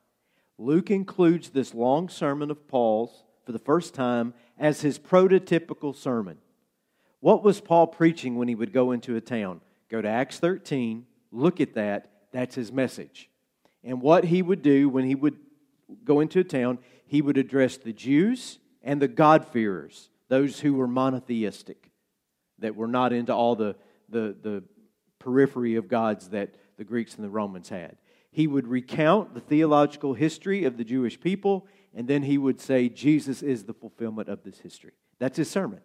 [0.58, 6.38] Luke includes this long sermon of Paul's for the first time as his prototypical sermon.
[7.20, 9.60] What was Paul preaching when he would go into a town?
[9.90, 13.28] Go to Acts 13, look at that, that's his message.
[13.82, 15.36] And what he would do when he would
[16.04, 20.88] go into a town, he would address the Jews and the God-fearers, those who were
[20.88, 21.90] monotheistic,
[22.58, 23.76] that were not into all the,
[24.08, 24.62] the, the
[25.18, 27.96] periphery of gods that the Greeks and the Romans had.
[28.30, 32.88] He would recount the theological history of the Jewish people, and then he would say,
[32.88, 34.92] Jesus is the fulfillment of this history.
[35.18, 35.80] That's his sermon.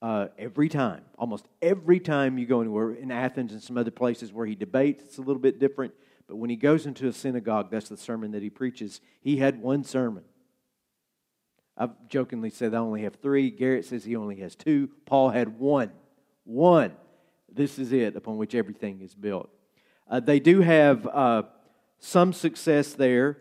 [0.00, 4.32] Uh, every time, almost every time you go anywhere, in Athens and some other places
[4.32, 5.94] where he debates, it's a little bit different.
[6.26, 9.00] But when he goes into a synagogue, that's the sermon that he preaches.
[9.20, 10.24] He had one sermon.
[11.76, 13.50] I've jokingly said I only have three.
[13.50, 14.90] Garrett says he only has two.
[15.06, 15.90] Paul had one.
[16.44, 16.92] One.
[17.50, 19.50] This is it upon which everything is built.
[20.08, 21.42] Uh, they do have uh,
[21.98, 23.38] some success there,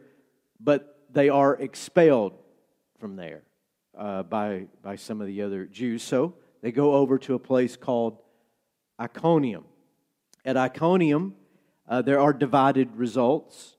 [0.60, 2.34] but they are expelled
[3.00, 3.44] from there
[3.98, 6.04] uh, by, by some of the other Jews.
[6.04, 8.18] So they go over to a place called
[9.00, 9.66] Iconium.
[10.46, 11.36] At Iconium,
[11.88, 13.76] uh, there are divided results.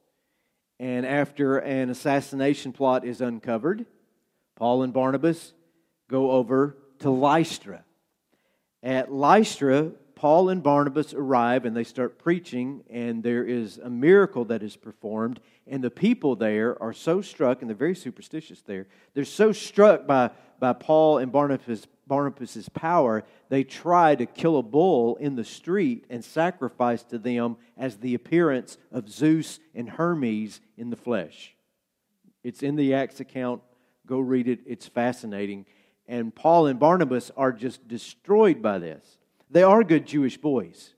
[0.78, 3.86] And after an assassination plot is uncovered,
[4.62, 5.54] Paul and Barnabas
[6.08, 7.82] go over to Lystra.
[8.80, 14.44] At Lystra, Paul and Barnabas arrive and they start preaching, and there is a miracle
[14.44, 15.40] that is performed.
[15.66, 20.06] And the people there are so struck, and they're very superstitious there, they're so struck
[20.06, 25.42] by, by Paul and Barnabas, Barnabas' power, they try to kill a bull in the
[25.42, 31.56] street and sacrifice to them as the appearance of Zeus and Hermes in the flesh.
[32.44, 33.60] It's in the Acts account
[34.12, 35.64] Go read it, it's fascinating.
[36.06, 39.16] And Paul and Barnabas are just destroyed by this.
[39.50, 40.92] They are good Jewish boys,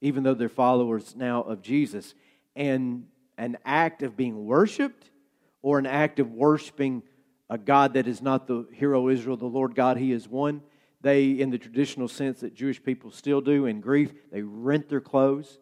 [0.00, 2.14] even though they're followers now of Jesus.
[2.56, 3.04] And
[3.36, 5.10] an act of being worshiped
[5.60, 7.02] or an act of worshiping
[7.50, 10.62] a God that is not the hero Israel, the Lord God, He is one.
[11.02, 15.02] They, in the traditional sense that Jewish people still do in grief, they rent their
[15.02, 15.58] clothes.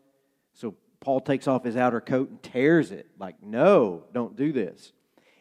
[0.53, 3.09] So Paul takes off his outer coat and tears it.
[3.19, 4.93] Like, no, don't do this.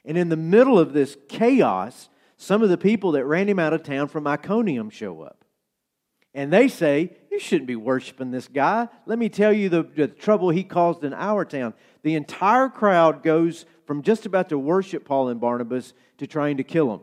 [0.05, 3.73] And in the middle of this chaos, some of the people that ran him out
[3.73, 5.43] of town from Iconium show up.
[6.33, 8.87] And they say, You shouldn't be worshiping this guy.
[9.05, 11.73] Let me tell you the, the trouble he caused in our town.
[12.03, 16.63] The entire crowd goes from just about to worship Paul and Barnabas to trying to
[16.63, 17.01] kill them.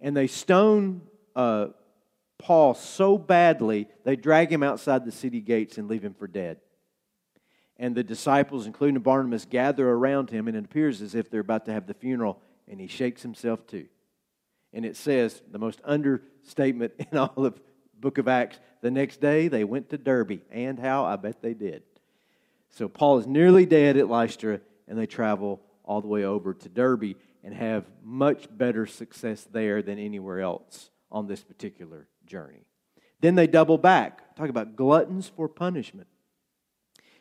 [0.00, 1.02] And they stone
[1.36, 1.68] uh,
[2.38, 6.58] Paul so badly, they drag him outside the city gates and leave him for dead.
[7.78, 11.66] And the disciples, including Barnabas, gather around him, and it appears as if they're about
[11.66, 13.86] to have the funeral, and he shakes himself too.
[14.72, 17.60] And it says, the most understatement in all of
[17.98, 21.04] book of Acts, the next day they went to Derbe, And how?
[21.04, 21.82] I bet they did.
[22.70, 26.68] So Paul is nearly dead at Lystra, and they travel all the way over to
[26.68, 32.66] Derbe and have much better success there than anywhere else on this particular journey.
[33.20, 34.36] Then they double back.
[34.36, 36.08] Talk about gluttons for punishment.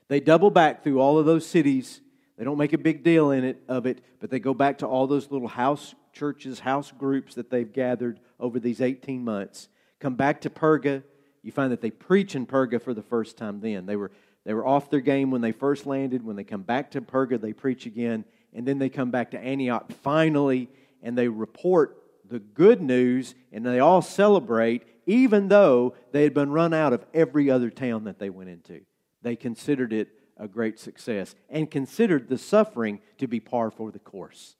[0.07, 2.01] They double back through all of those cities.
[2.37, 4.87] They don't make a big deal in it of it, but they go back to
[4.87, 9.69] all those little house churches, house groups that they've gathered over these 18 months.
[9.99, 11.03] Come back to Perga.
[11.41, 13.85] You find that they preach in Perga for the first time then.
[13.85, 14.11] They were,
[14.45, 16.23] they were off their game when they first landed.
[16.23, 18.25] When they come back to Perga, they preach again.
[18.53, 20.69] And then they come back to Antioch finally,
[21.01, 21.97] and they report
[22.29, 27.05] the good news, and they all celebrate, even though they had been run out of
[27.13, 28.81] every other town that they went into.
[29.27, 30.07] They considered it
[30.37, 34.55] a great success and considered the suffering to be par for the course.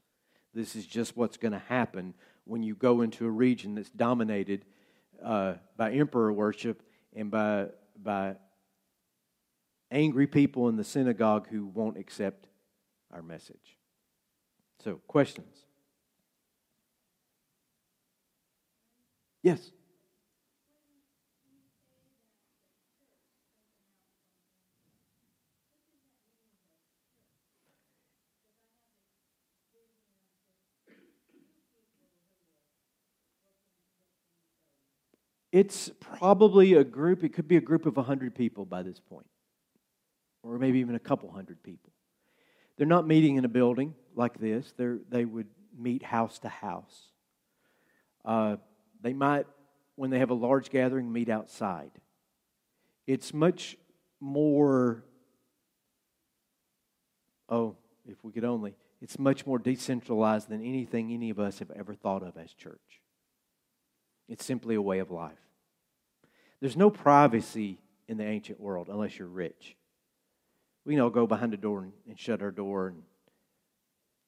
[0.54, 2.14] This is just what's going to happen
[2.44, 4.66] when you go into a region that's dominated
[5.24, 6.84] uh, by emperor worship
[7.16, 7.68] and by,
[8.04, 8.36] by
[9.90, 12.50] angry people in the synagogue who won't accept
[13.14, 13.78] our message.
[14.84, 15.64] So, questions?
[19.42, 19.72] Yes.
[35.58, 39.26] It's probably a group, it could be a group of 100 people by this point,
[40.44, 41.92] or maybe even a couple hundred people.
[42.78, 47.08] They're not meeting in a building like this, They're, they would meet house to house.
[48.24, 48.58] Uh,
[49.02, 49.48] they might,
[49.96, 51.90] when they have a large gathering, meet outside.
[53.08, 53.78] It's much
[54.20, 55.06] more,
[57.50, 57.78] oh,
[58.08, 61.96] if we could only, it's much more decentralized than anything any of us have ever
[61.96, 63.02] thought of as church.
[64.30, 65.47] It's simply a way of life.
[66.60, 69.76] There's no privacy in the ancient world unless you're rich.
[70.86, 73.04] We can all go behind a door and, and shut our door, and,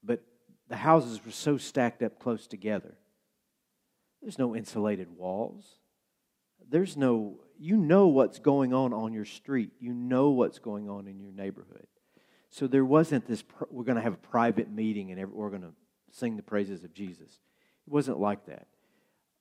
[0.04, 0.22] but
[0.68, 2.96] the houses were so stacked up close together.
[4.22, 5.66] There's no insulated walls.
[6.70, 9.72] There's no, you know what's going on on your street.
[9.80, 11.88] You know what's going on in your neighborhood.
[12.50, 15.74] So there wasn't this, we're going to have a private meeting and we're going to
[16.12, 17.40] sing the praises of Jesus.
[17.88, 18.68] It wasn't like that.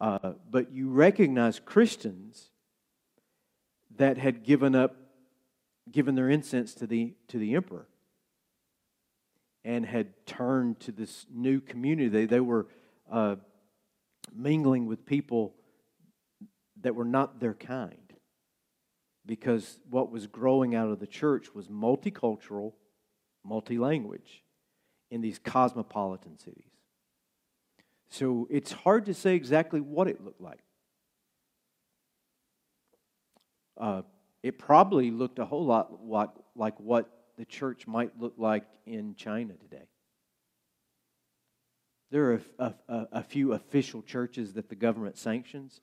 [0.00, 2.50] Uh, but you recognize Christians
[3.98, 4.96] that had given up,
[5.90, 7.86] given their incense to the, to the emperor
[9.64, 12.08] and had turned to this new community.
[12.08, 12.68] They, they were
[13.10, 13.36] uh,
[14.34, 15.54] mingling with people
[16.80, 17.96] that were not their kind
[19.26, 22.72] because what was growing out of the church was multicultural,
[23.44, 24.42] multi language
[25.10, 26.64] in these cosmopolitan cities.
[28.10, 30.60] So it's hard to say exactly what it looked like.
[33.78, 34.02] Uh,
[34.42, 39.14] it probably looked a whole lot like, like what the church might look like in
[39.14, 39.86] China today.
[42.10, 45.80] There are a, a, a, few official churches that the government sanctions,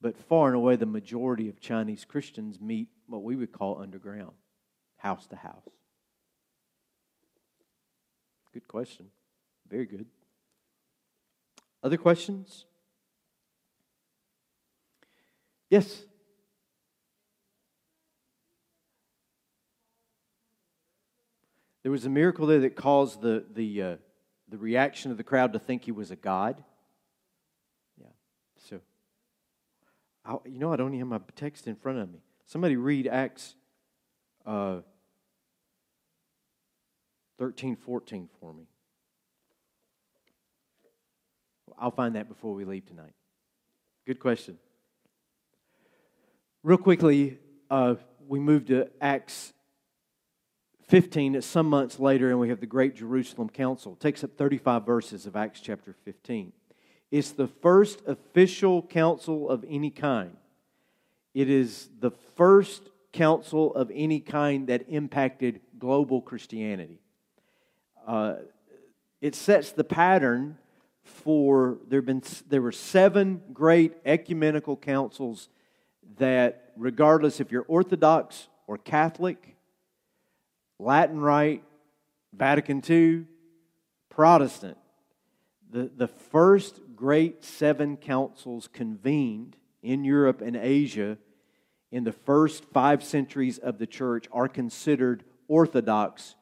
[0.00, 4.32] but far and away the majority of Chinese Christians meet what we would call underground,
[4.96, 5.68] house to house.
[8.52, 9.06] Good question.
[9.68, 10.06] Very good.
[11.82, 12.66] Other questions?
[15.68, 16.04] Yes.
[21.82, 23.96] There was a miracle there that caused the, the, uh,
[24.48, 26.62] the reaction of the crowd to think he was a god.
[27.98, 28.08] Yeah.
[28.68, 28.80] So,
[30.24, 32.20] I, you know, I don't even have my text in front of me.
[32.46, 33.54] Somebody read Acts
[34.44, 34.80] uh,
[37.38, 38.64] 13, 14 for me.
[41.78, 43.14] I'll find that before we leave tonight.
[44.06, 44.58] Good question.
[46.62, 47.38] Real quickly,
[47.70, 47.94] uh,
[48.28, 49.54] we move to Acts
[50.90, 51.36] 15.
[51.36, 53.92] It's some months later, and we have the Great Jerusalem Council.
[53.92, 56.52] It takes up 35 verses of Acts chapter 15.
[57.12, 60.36] It's the first official council of any kind.
[61.32, 66.98] It is the first council of any kind that impacted global Christianity.
[68.04, 68.34] Uh,
[69.20, 70.58] it sets the pattern
[71.04, 75.48] for there been there were seven great ecumenical councils
[76.18, 79.56] that regardless if you're orthodox or catholic
[80.80, 81.62] latin rite
[82.32, 83.24] vatican ii
[84.08, 84.76] protestant
[85.70, 91.18] the, the first great seven councils convened in europe and asia
[91.92, 96.34] in the first five centuries of the church are considered orthodox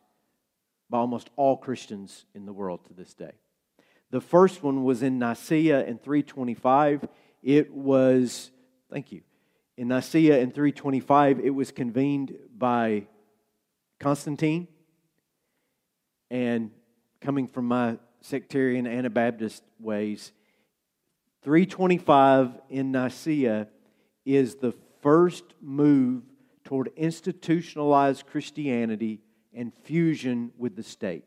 [0.89, 3.33] by almost all christians in the world to this day
[4.11, 7.09] the first one was in Nicaea in 325.
[7.43, 8.51] It was,
[8.91, 9.21] thank you,
[9.77, 13.07] in Nicaea in 325, it was convened by
[13.99, 14.69] Constantine.
[16.31, 16.71] And
[17.21, 20.33] coming from my sectarian Anabaptist ways,
[21.43, 23.69] 325 in Nicaea
[24.25, 26.23] is the first move
[26.65, 29.21] toward institutionalized Christianity
[29.55, 31.25] and fusion with the state.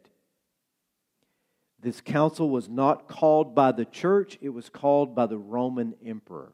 [1.82, 6.54] This council was not called by the church, it was called by the Roman emperor.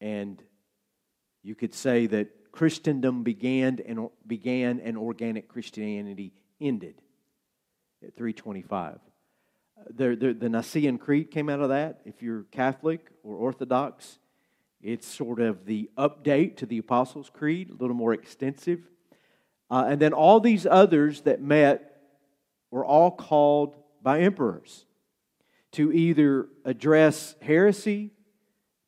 [0.00, 0.40] And
[1.42, 6.94] you could say that Christendom began and, began and organic Christianity ended
[8.00, 9.00] at 325.
[9.90, 12.02] The, the, the Nicene Creed came out of that.
[12.04, 14.20] If you're Catholic or Orthodox,
[14.80, 18.88] it's sort of the update to the Apostles' Creed, a little more extensive.
[19.68, 22.02] Uh, and then all these others that met
[22.70, 24.86] were all called by emperors
[25.72, 28.12] to either address heresy,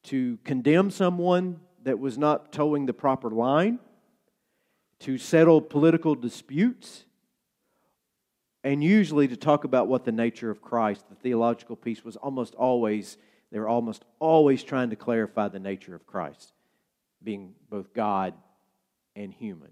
[0.05, 3.78] to condemn someone that was not toeing the proper line,
[4.99, 7.05] to settle political disputes,
[8.64, 12.57] and usually to talk about what the nature of Christ, the theological piece was almost
[12.57, 13.18] always,
[13.53, 16.55] they were almost always trying to clarify the nature of Christ,
[17.22, 18.34] being both God
[19.14, 19.70] and human.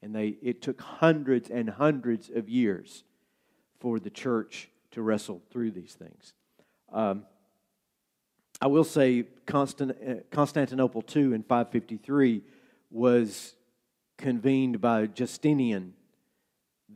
[0.00, 3.04] And they, it took hundreds and hundreds of years
[3.80, 6.32] for the church to wrestle through these things.
[6.90, 7.26] Um,
[8.60, 12.42] I will say Constant, uh, Constantinople II in 553
[12.90, 13.54] was
[14.18, 15.94] convened by Justinian,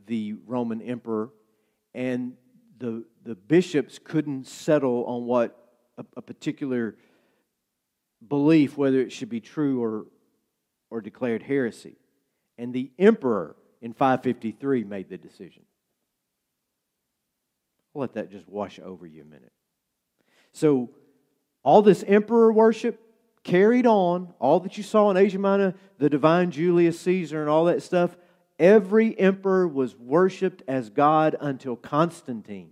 [0.05, 1.31] the Roman emperor,
[1.93, 2.33] and
[2.77, 5.57] the, the bishops couldn't settle on what
[5.97, 6.95] a, a particular
[8.27, 10.05] belief, whether it should be true or,
[10.89, 11.95] or declared heresy.
[12.57, 15.63] And the emperor in 553 made the decision.
[17.95, 19.51] I'll let that just wash over you a minute.
[20.53, 20.89] So,
[21.65, 23.01] all this emperor worship
[23.43, 27.65] carried on, all that you saw in Asia Minor, the divine Julius Caesar and all
[27.65, 28.15] that stuff,
[28.59, 32.69] every emperor was worshiped as God until Constantine.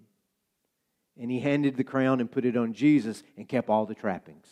[1.20, 4.48] And he handed the crown and put it on Jesus and kept all the trappings.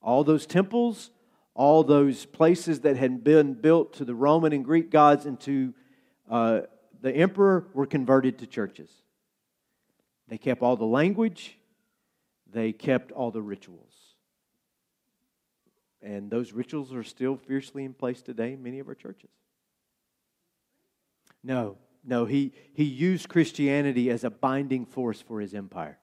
[0.00, 1.10] All those temples,
[1.54, 5.74] all those places that had been built to the Roman and Greek gods and to
[6.30, 6.60] uh,
[7.00, 8.90] the emperor were converted to churches.
[10.28, 11.58] They kept all the language,
[12.54, 13.92] they kept all the rituals.
[16.00, 19.30] And those rituals are still fiercely in place today in many of our churches.
[21.42, 25.98] No, no, he, he used Christianity as a binding force for his empire.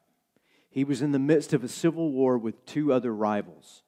[0.69, 3.83] He was in the midst of a civil war with two other rivals.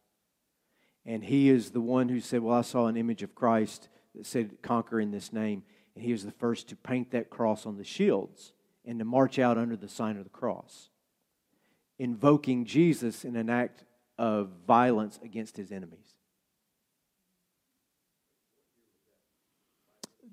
[1.05, 4.25] And he is the one who said, Well, I saw an image of Christ that
[4.25, 5.63] said, Conquer in this name.
[5.95, 8.53] And he was the first to paint that cross on the shields
[8.85, 10.89] and to march out under the sign of the cross,
[12.03, 13.85] invoking Jesus in an act
[14.17, 16.17] of violence against his enemies.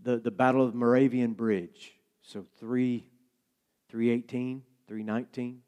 [0.03, 1.93] The, the Battle of Milvian Bridge,
[2.23, 3.07] so 3,
[3.89, 5.63] 318, 319.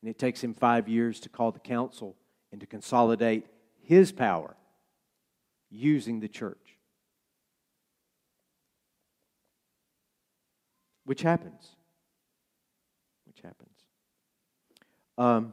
[0.00, 2.16] And it takes him five years to call the council
[2.50, 3.44] and to consolidate
[3.82, 4.56] his power
[5.68, 6.78] using the church.
[11.04, 11.76] Which happens
[13.26, 13.77] Which happens.
[15.18, 15.52] Um,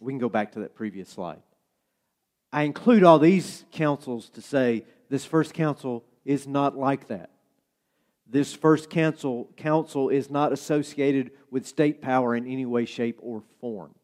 [0.00, 1.40] we can go back to that previous slide.
[2.52, 7.30] I include all these councils to say this first council is not like that.
[8.26, 13.42] This first council, council is not associated with state power in any way, shape, or
[13.60, 13.94] form.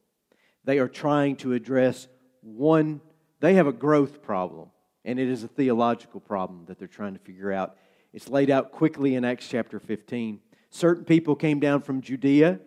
[0.64, 2.08] They are trying to address
[2.40, 3.00] one,
[3.40, 4.70] they have a growth problem,
[5.04, 7.76] and it is a theological problem that they're trying to figure out.
[8.12, 12.60] It's laid out quickly in Acts chapter 15 certain people came down from Judea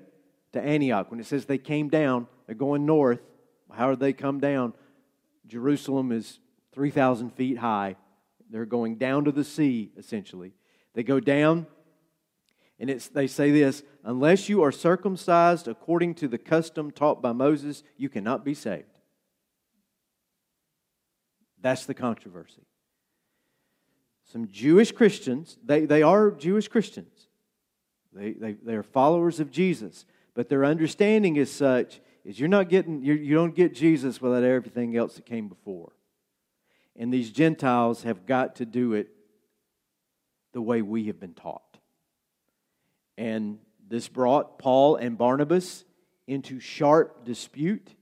[0.54, 1.10] to Antioch.
[1.10, 3.22] When it says they came down, they're going north.
[3.72, 4.74] How did they come down?
[5.48, 6.40] Jerusalem is
[6.74, 7.96] 3,000 feet high.
[8.50, 10.54] They're going down to the sea, essentially.
[10.94, 11.68] They go down,
[12.80, 17.32] and it's, they say this unless you are circumcised according to the custom taught by
[17.32, 18.86] Moses, you cannot be saved.
[21.62, 22.64] That's the controversy.
[24.32, 27.28] Some Jewish Christians, they, they are Jewish Christians,
[28.14, 32.70] they, they, they are followers of Jesus, but their understanding is such is you're not
[32.70, 35.92] getting you you don't get Jesus without everything else that came before.
[36.96, 39.10] And these Gentiles have got to do it
[40.54, 41.78] the way we have been taught.
[43.18, 45.86] And this brought Paul and Barnabas
[46.28, 47.96] into sharp dispute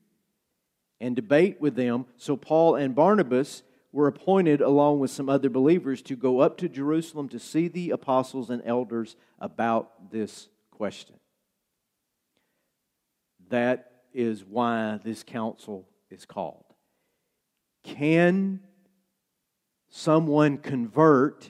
[1.00, 2.06] and debate with them.
[2.18, 6.70] So Paul and Barnabas were appointed, along with some other believers, to go up to
[6.70, 11.16] Jerusalem to see the apostles and elders about this question.
[13.50, 16.66] That is why this council is called.
[17.84, 18.62] Can
[19.90, 21.50] someone convert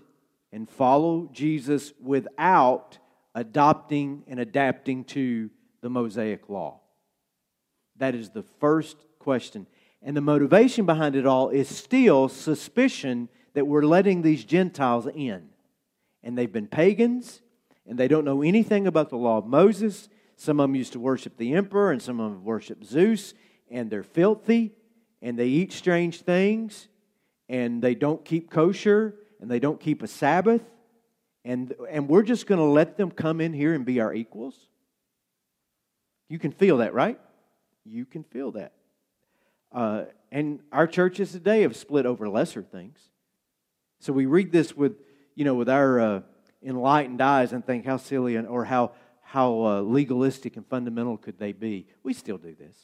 [0.52, 2.98] and follow Jesus without
[3.36, 5.50] adopting and adapting to
[5.82, 6.82] the Mosaic law?
[7.98, 9.68] That is the first question.
[10.02, 15.50] And the motivation behind it all is still suspicion that we're letting these Gentiles in.
[16.24, 17.42] And they've been pagans,
[17.86, 20.10] and they don't know anything about the law of Moses.
[20.40, 23.34] Some of them used to worship the emperor, and some of them worship Zeus,
[23.70, 24.72] and they're filthy,
[25.22, 26.88] and they eat strange things,
[27.50, 30.62] and they don't keep kosher, and they don't keep a Sabbath.
[31.44, 34.56] And, and we're just going to let them come in here and be our equals?
[36.30, 37.20] You can feel that, right?
[37.84, 38.72] You can feel that.
[39.74, 42.98] Uh, and our churches today have split over lesser things.
[44.00, 44.94] So we read this with,
[45.36, 46.22] you know, with our uh,
[46.64, 48.94] enlightened eyes and think how silly and, or how,
[49.32, 51.86] how uh, legalistic and fundamental could they be.
[52.02, 52.76] We still do this.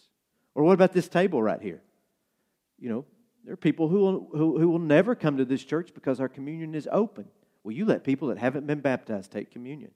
[0.54, 1.82] Or what about this table right here?
[2.78, 3.06] You know,
[3.44, 6.30] there are people who will, who, who will never come to this church because our
[6.30, 7.26] communion is open.
[7.64, 9.90] Well, you let people that haven't been baptized take communion.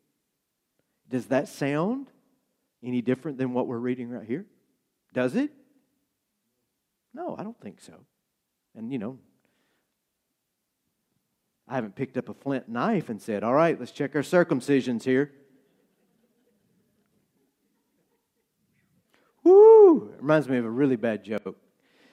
[1.07, 2.07] Does that sound
[2.83, 4.47] any different than what we're reading right here?
[5.13, 5.51] Does it?
[7.13, 7.93] No, I don't think so.
[8.75, 9.19] And, you know,
[11.67, 15.03] I haven't picked up a flint knife and said, all right, let's check our circumcisions
[15.03, 15.31] here.
[19.97, 21.57] It reminds me of a really bad joke.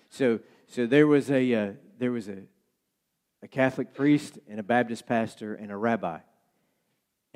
[0.08, 2.42] So, so there was a, uh, there was a,
[3.42, 6.18] a Catholic priest and a Baptist pastor and a rabbi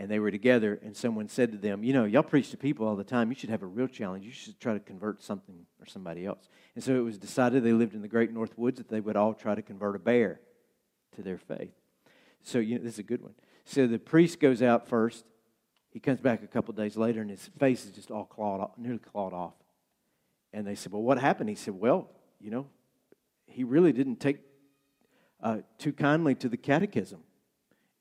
[0.01, 2.88] and they were together, and someone said to them, You know, y'all preach to people
[2.88, 3.28] all the time.
[3.28, 4.24] You should have a real challenge.
[4.24, 6.49] You should try to convert something or somebody else.
[6.74, 9.14] And so it was decided they lived in the great North Woods that they would
[9.14, 10.41] all try to convert a bear
[11.16, 11.74] to their faith.
[12.43, 13.34] So, you know, this is a good one.
[13.66, 15.26] So the priest goes out first.
[15.91, 18.70] He comes back a couple days later, and his face is just all clawed off,
[18.78, 19.53] nearly clawed off.
[20.53, 21.48] And they said, Well, what happened?
[21.48, 22.09] He said, Well,
[22.40, 22.66] you know,
[23.46, 24.38] he really didn't take
[25.42, 27.20] uh, too kindly to the catechism.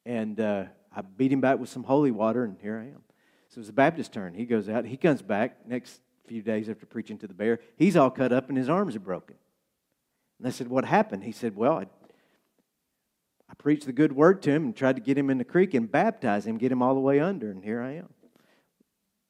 [0.05, 3.03] And, uh, I beat him back with some holy water, and here I am.
[3.49, 4.33] So it was a Baptist turn.
[4.33, 4.85] He goes out.
[4.85, 7.59] He comes back next few days after preaching to the bear.
[7.75, 9.35] He's all cut up, and his arms are broken.
[10.37, 11.23] And I said, What happened?
[11.23, 11.85] He said, Well, I,
[13.49, 15.73] I preached the good word to him and tried to get him in the creek
[15.73, 18.09] and baptize him, get him all the way under, and here I am.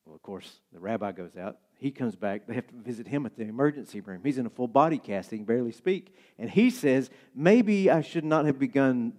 [0.05, 1.57] Well, of course, the rabbi goes out.
[1.79, 2.45] He comes back.
[2.45, 4.19] They have to visit him at the emergency room.
[4.23, 5.31] He's in a full body cast.
[5.31, 6.13] He can barely speak.
[6.37, 9.13] And he says, Maybe I should not have begun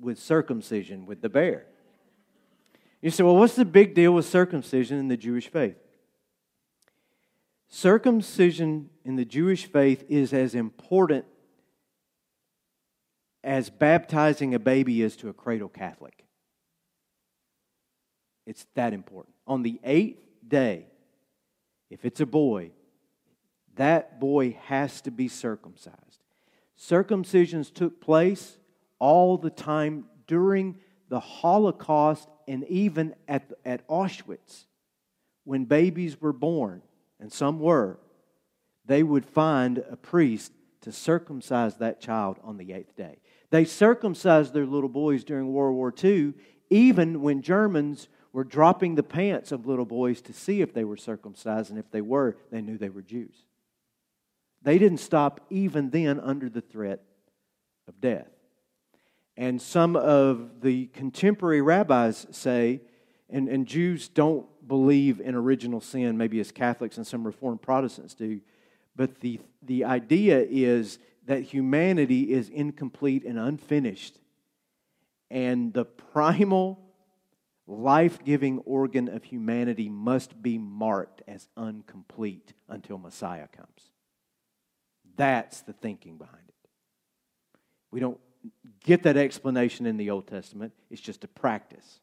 [0.00, 1.66] with circumcision with the bear.
[3.02, 5.76] You say, well, what's the big deal with circumcision in the Jewish faith?
[7.68, 11.24] Circumcision in the Jewish faith is as important
[13.42, 16.24] as baptizing a baby is to a cradle Catholic.
[18.46, 19.34] It's that important.
[19.46, 20.89] On the eighth day,
[21.90, 22.70] if it's a boy,
[23.76, 26.24] that boy has to be circumcised.
[26.78, 28.58] Circumcisions took place
[28.98, 30.76] all the time during
[31.08, 34.66] the Holocaust and even at, at Auschwitz,
[35.44, 36.82] when babies were born,
[37.18, 37.98] and some were,
[38.86, 43.18] they would find a priest to circumcise that child on the eighth day.
[43.50, 46.34] They circumcised their little boys during World War II,
[46.70, 50.96] even when Germans were dropping the pants of little boys to see if they were
[50.96, 53.44] circumcised, and if they were, they knew they were Jews.
[54.62, 57.00] They didn't stop even then under the threat
[57.88, 58.28] of death.
[59.36, 62.82] And some of the contemporary rabbis say,
[63.30, 68.14] and, and Jews don't believe in original sin, maybe as Catholics and some Reformed Protestants
[68.14, 68.40] do,
[68.96, 74.18] but the, the idea is that humanity is incomplete and unfinished.
[75.30, 76.80] And the primal
[77.70, 83.90] life giving organ of humanity must be marked as incomplete until Messiah comes.
[85.16, 86.68] That's the thinking behind it.
[87.90, 88.18] We don't
[88.84, 92.00] get that explanation in the Old Testament, it's just a practice.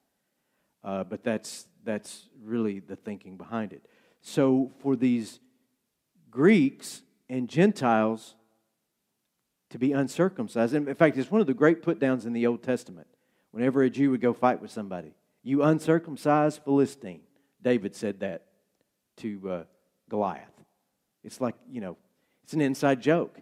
[0.84, 3.86] Uh, but that's, that's really the thinking behind it.
[4.22, 5.39] So for these
[6.30, 8.36] Greeks and Gentiles
[9.72, 12.63] to be uncircumcised, in fact, it's one of the great put downs in the Old
[12.63, 13.07] Testament.
[13.51, 15.13] Whenever a Jew would go fight with somebody,
[15.47, 17.21] you uncircumcised Philistine.
[17.63, 18.47] David said that
[19.15, 19.63] to uh,
[20.09, 20.43] Goliath.
[21.23, 21.95] It's like, you know,
[22.43, 23.39] it's an inside joke.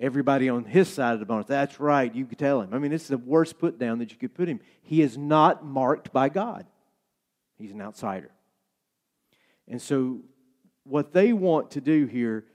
[0.00, 2.74] Everybody on his side of the bone, that's right, you could tell him.
[2.74, 4.58] I mean, it's the worst put down that you could put him.
[4.82, 6.66] He is not marked by God,
[7.56, 8.32] he's an outsider.
[9.68, 10.22] And so,
[10.82, 12.46] what they want to do here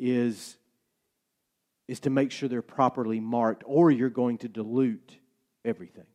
[0.00, 0.56] is,
[1.86, 5.16] is to make sure they're properly marked, or you're going to dilute
[5.64, 6.06] everything.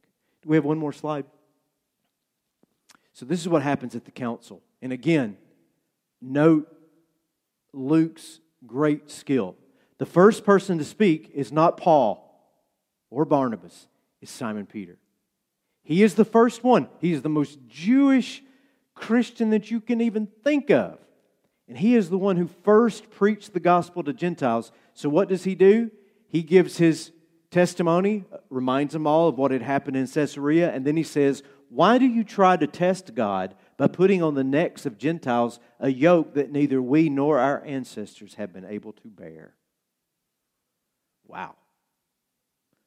[0.41, 1.23] Do we have one more slide?
[3.13, 4.61] So, this is what happens at the council.
[4.81, 5.37] And again,
[6.21, 6.67] note
[7.73, 9.55] Luke's great skill.
[9.97, 12.27] The first person to speak is not Paul
[13.09, 13.87] or Barnabas,
[14.21, 14.97] it's Simon Peter.
[15.83, 16.87] He is the first one.
[16.99, 18.43] He is the most Jewish
[18.93, 20.99] Christian that you can even think of.
[21.67, 24.71] And he is the one who first preached the gospel to Gentiles.
[24.93, 25.89] So, what does he do?
[26.27, 27.11] He gives his
[27.49, 31.97] testimony, reminds them all of what had happened in Caesarea, and then he says, why
[31.99, 36.33] do you try to test God by putting on the necks of Gentiles a yoke
[36.33, 39.53] that neither we nor our ancestors have been able to bear?
[41.25, 41.55] Wow.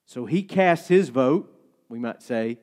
[0.05, 1.51] So he casts his vote,
[1.89, 2.59] we might say,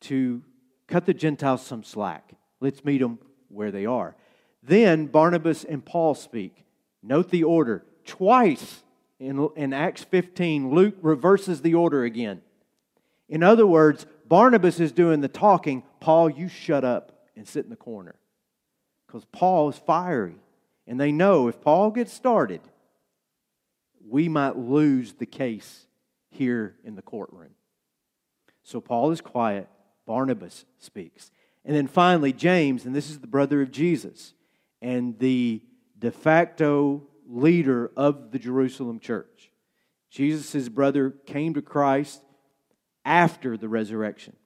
[0.00, 0.42] to
[0.88, 2.32] cut the Gentiles some slack.
[2.58, 4.16] Let's meet them where they are.
[4.64, 6.64] Then Barnabas and Paul speak.
[7.04, 7.86] Note the order.
[8.04, 8.82] Twice
[9.20, 12.42] in, in Acts 15, Luke reverses the order again.
[13.28, 15.82] In other words, Barnabas is doing the talking.
[16.00, 18.16] Paul, you shut up and sit in the corner.
[19.06, 20.36] Because Paul is fiery.
[20.86, 22.60] And they know if Paul gets started,
[24.08, 25.86] we might lose the case
[26.30, 27.50] here in the courtroom.
[28.62, 29.68] So Paul is quiet.
[30.06, 31.30] Barnabas speaks.
[31.64, 34.34] And then finally, James, and this is the brother of Jesus
[34.80, 35.62] and the
[35.98, 39.50] de facto leader of the Jerusalem church.
[40.10, 42.22] Jesus' brother came to Christ
[43.06, 44.36] after the resurrection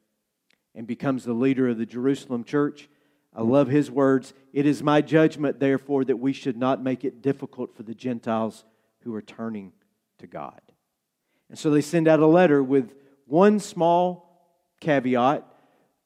[0.76, 2.88] and becomes the leader of the Jerusalem church.
[3.34, 4.34] I love his words.
[4.52, 8.64] It is my judgment, therefore, that we should not make it difficult for the Gentiles
[9.00, 9.72] who are turning
[10.18, 10.60] to God.
[11.48, 12.94] And so they send out a letter with
[13.26, 14.28] one small
[14.80, 15.46] caveat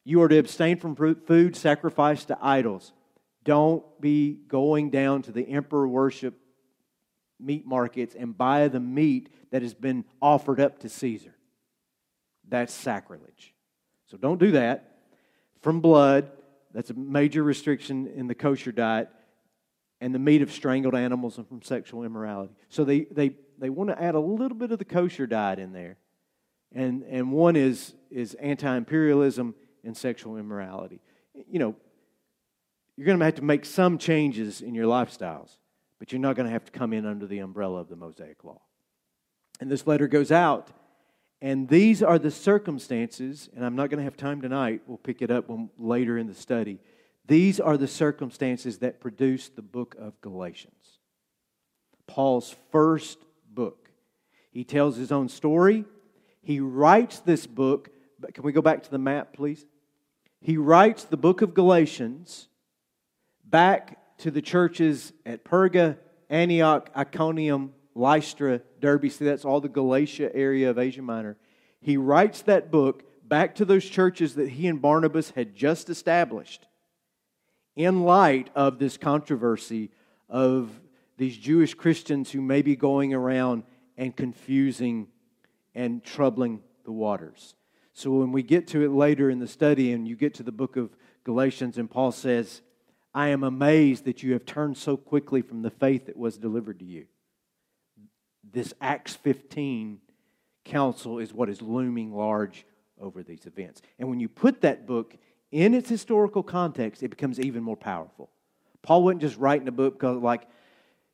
[0.04, 2.92] you are to abstain from food sacrificed to idols.
[3.42, 6.38] Don't be going down to the emperor worship
[7.40, 11.33] meat markets and buy the meat that has been offered up to Caesar.
[12.48, 13.54] That's sacrilege.
[14.06, 14.98] So don't do that.
[15.60, 16.30] From blood,
[16.72, 19.08] that's a major restriction in the kosher diet,
[20.00, 22.54] and the meat of strangled animals and from sexual immorality.
[22.68, 25.72] So they, they, they want to add a little bit of the kosher diet in
[25.72, 25.96] there.
[26.74, 31.00] And, and one is, is anti imperialism and sexual immorality.
[31.48, 31.76] You know,
[32.96, 35.56] you're going to have to make some changes in your lifestyles,
[35.98, 38.44] but you're not going to have to come in under the umbrella of the Mosaic
[38.44, 38.60] Law.
[39.60, 40.68] And this letter goes out
[41.44, 44.80] and these are the circumstances, and I'm not going to have time tonight.
[44.86, 45.44] We'll pick it up
[45.78, 46.78] later in the study.
[47.26, 51.00] These are the circumstances that produce the book of Galatians.
[52.06, 53.90] Paul's first book.
[54.52, 55.84] He tells his own story.
[56.40, 57.90] He writes this book.
[58.32, 59.66] Can we go back to the map, please?
[60.40, 62.48] He writes the book of Galatians
[63.44, 65.98] back to the churches at Perga,
[66.30, 69.10] Antioch, Iconium, Lystra, Derbe.
[69.10, 71.36] See, that's all the Galatia area of Asia Minor.
[71.80, 76.66] He writes that book back to those churches that he and Barnabas had just established
[77.76, 79.90] in light of this controversy
[80.28, 80.70] of
[81.16, 83.64] these Jewish Christians who may be going around
[83.96, 85.08] and confusing
[85.74, 87.54] and troubling the waters.
[87.92, 90.52] So when we get to it later in the study and you get to the
[90.52, 90.90] book of
[91.22, 92.62] Galatians, and Paul says,
[93.14, 96.80] I am amazed that you have turned so quickly from the faith that was delivered
[96.80, 97.06] to you
[98.54, 100.00] this Acts 15
[100.64, 102.64] council is what is looming large
[103.00, 103.82] over these events.
[103.98, 105.16] And when you put that book
[105.50, 108.30] in its historical context, it becomes even more powerful.
[108.82, 110.48] Paul wasn't just writing a book because, like,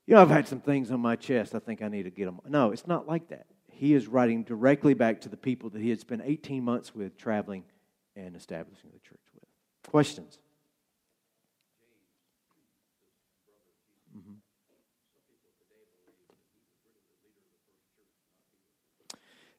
[0.06, 1.54] you know, I've had some things on my chest.
[1.54, 2.40] I think I need to get them.
[2.48, 3.46] No, it's not like that.
[3.70, 7.16] He is writing directly back to the people that he had spent 18 months with
[7.16, 7.64] traveling
[8.16, 9.44] and establishing the church with.
[9.90, 10.38] Questions?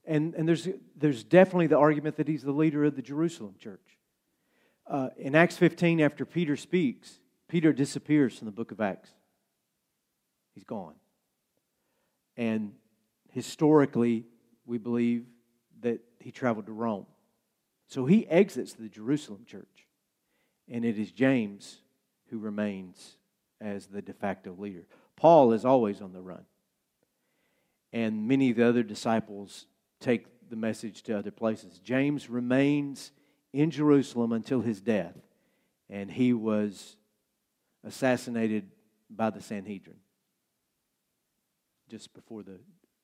[0.05, 3.97] And, and there's, there's definitely the argument that he's the leader of the Jerusalem church.
[4.87, 9.11] Uh, in Acts 15, after Peter speaks, Peter disappears from the book of Acts.
[10.53, 10.95] He's gone.
[12.35, 12.73] And
[13.31, 14.25] historically,
[14.65, 15.25] we believe
[15.81, 17.05] that he traveled to Rome.
[17.87, 19.87] So he exits the Jerusalem church.
[20.69, 21.81] And it is James
[22.29, 23.17] who remains
[23.59, 24.85] as the de facto leader.
[25.15, 26.45] Paul is always on the run.
[27.93, 29.67] And many of the other disciples
[30.01, 31.79] take the message to other places.
[31.79, 33.11] James remains
[33.53, 35.15] in Jerusalem until his death,
[35.89, 36.97] and he was
[37.83, 38.69] assassinated
[39.09, 39.97] by the Sanhedrin
[41.89, 42.59] just before the,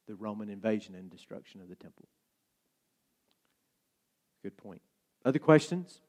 [0.07, 2.07] the Roman invasion and destruction of the temple.
[4.41, 4.81] Good point.
[5.25, 5.99] Other questions?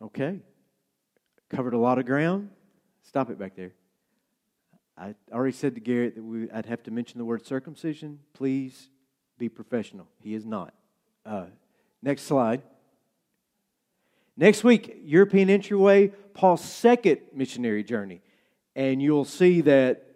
[0.00, 0.40] Okay.
[1.50, 2.50] Covered a lot of ground.
[3.02, 3.72] Stop it back there.
[4.98, 8.20] I already said to Garrett that we, I'd have to mention the word circumcision.
[8.32, 8.88] Please
[9.38, 10.08] be professional.
[10.20, 10.72] He is not.
[11.24, 11.46] Uh,
[12.02, 12.62] next slide.
[14.36, 18.22] Next week, European entryway, Paul's second missionary journey.
[18.74, 20.06] And you'll see that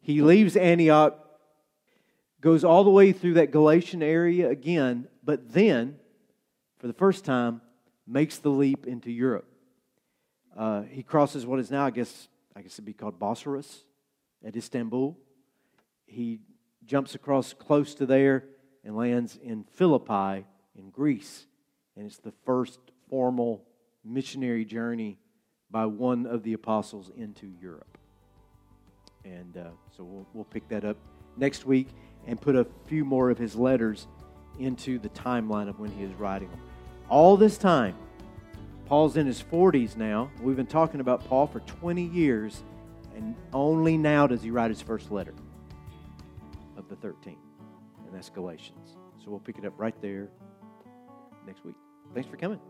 [0.00, 1.18] he leaves Antioch,
[2.40, 5.96] goes all the way through that Galatian area again, but then,
[6.78, 7.60] for the first time,
[8.06, 9.48] makes the leap into Europe.
[10.56, 13.84] Uh, he crosses what is now, I guess, I guess it'd be called Bosphorus
[14.42, 15.14] at Istanbul.
[16.06, 16.40] He
[16.86, 18.44] jumps across close to there
[18.82, 21.46] and lands in Philippi in Greece.
[21.96, 22.80] And it's the first
[23.10, 23.62] formal
[24.02, 25.18] missionary journey
[25.70, 27.98] by one of the apostles into Europe.
[29.24, 30.96] And uh, so we'll, we'll pick that up
[31.36, 31.88] next week
[32.26, 34.06] and put a few more of his letters
[34.58, 36.60] into the timeline of when he is writing them.
[37.10, 37.96] All this time,
[38.86, 40.30] Paul's in his 40s now.
[40.40, 42.62] We've been talking about Paul for 20 years,
[43.16, 45.34] and only now does he write his first letter
[46.76, 47.36] of the 13,
[48.04, 48.96] and that's Galatians.
[49.18, 50.28] So we'll pick it up right there
[51.46, 51.74] next week.
[52.14, 52.60] Thanks for coming.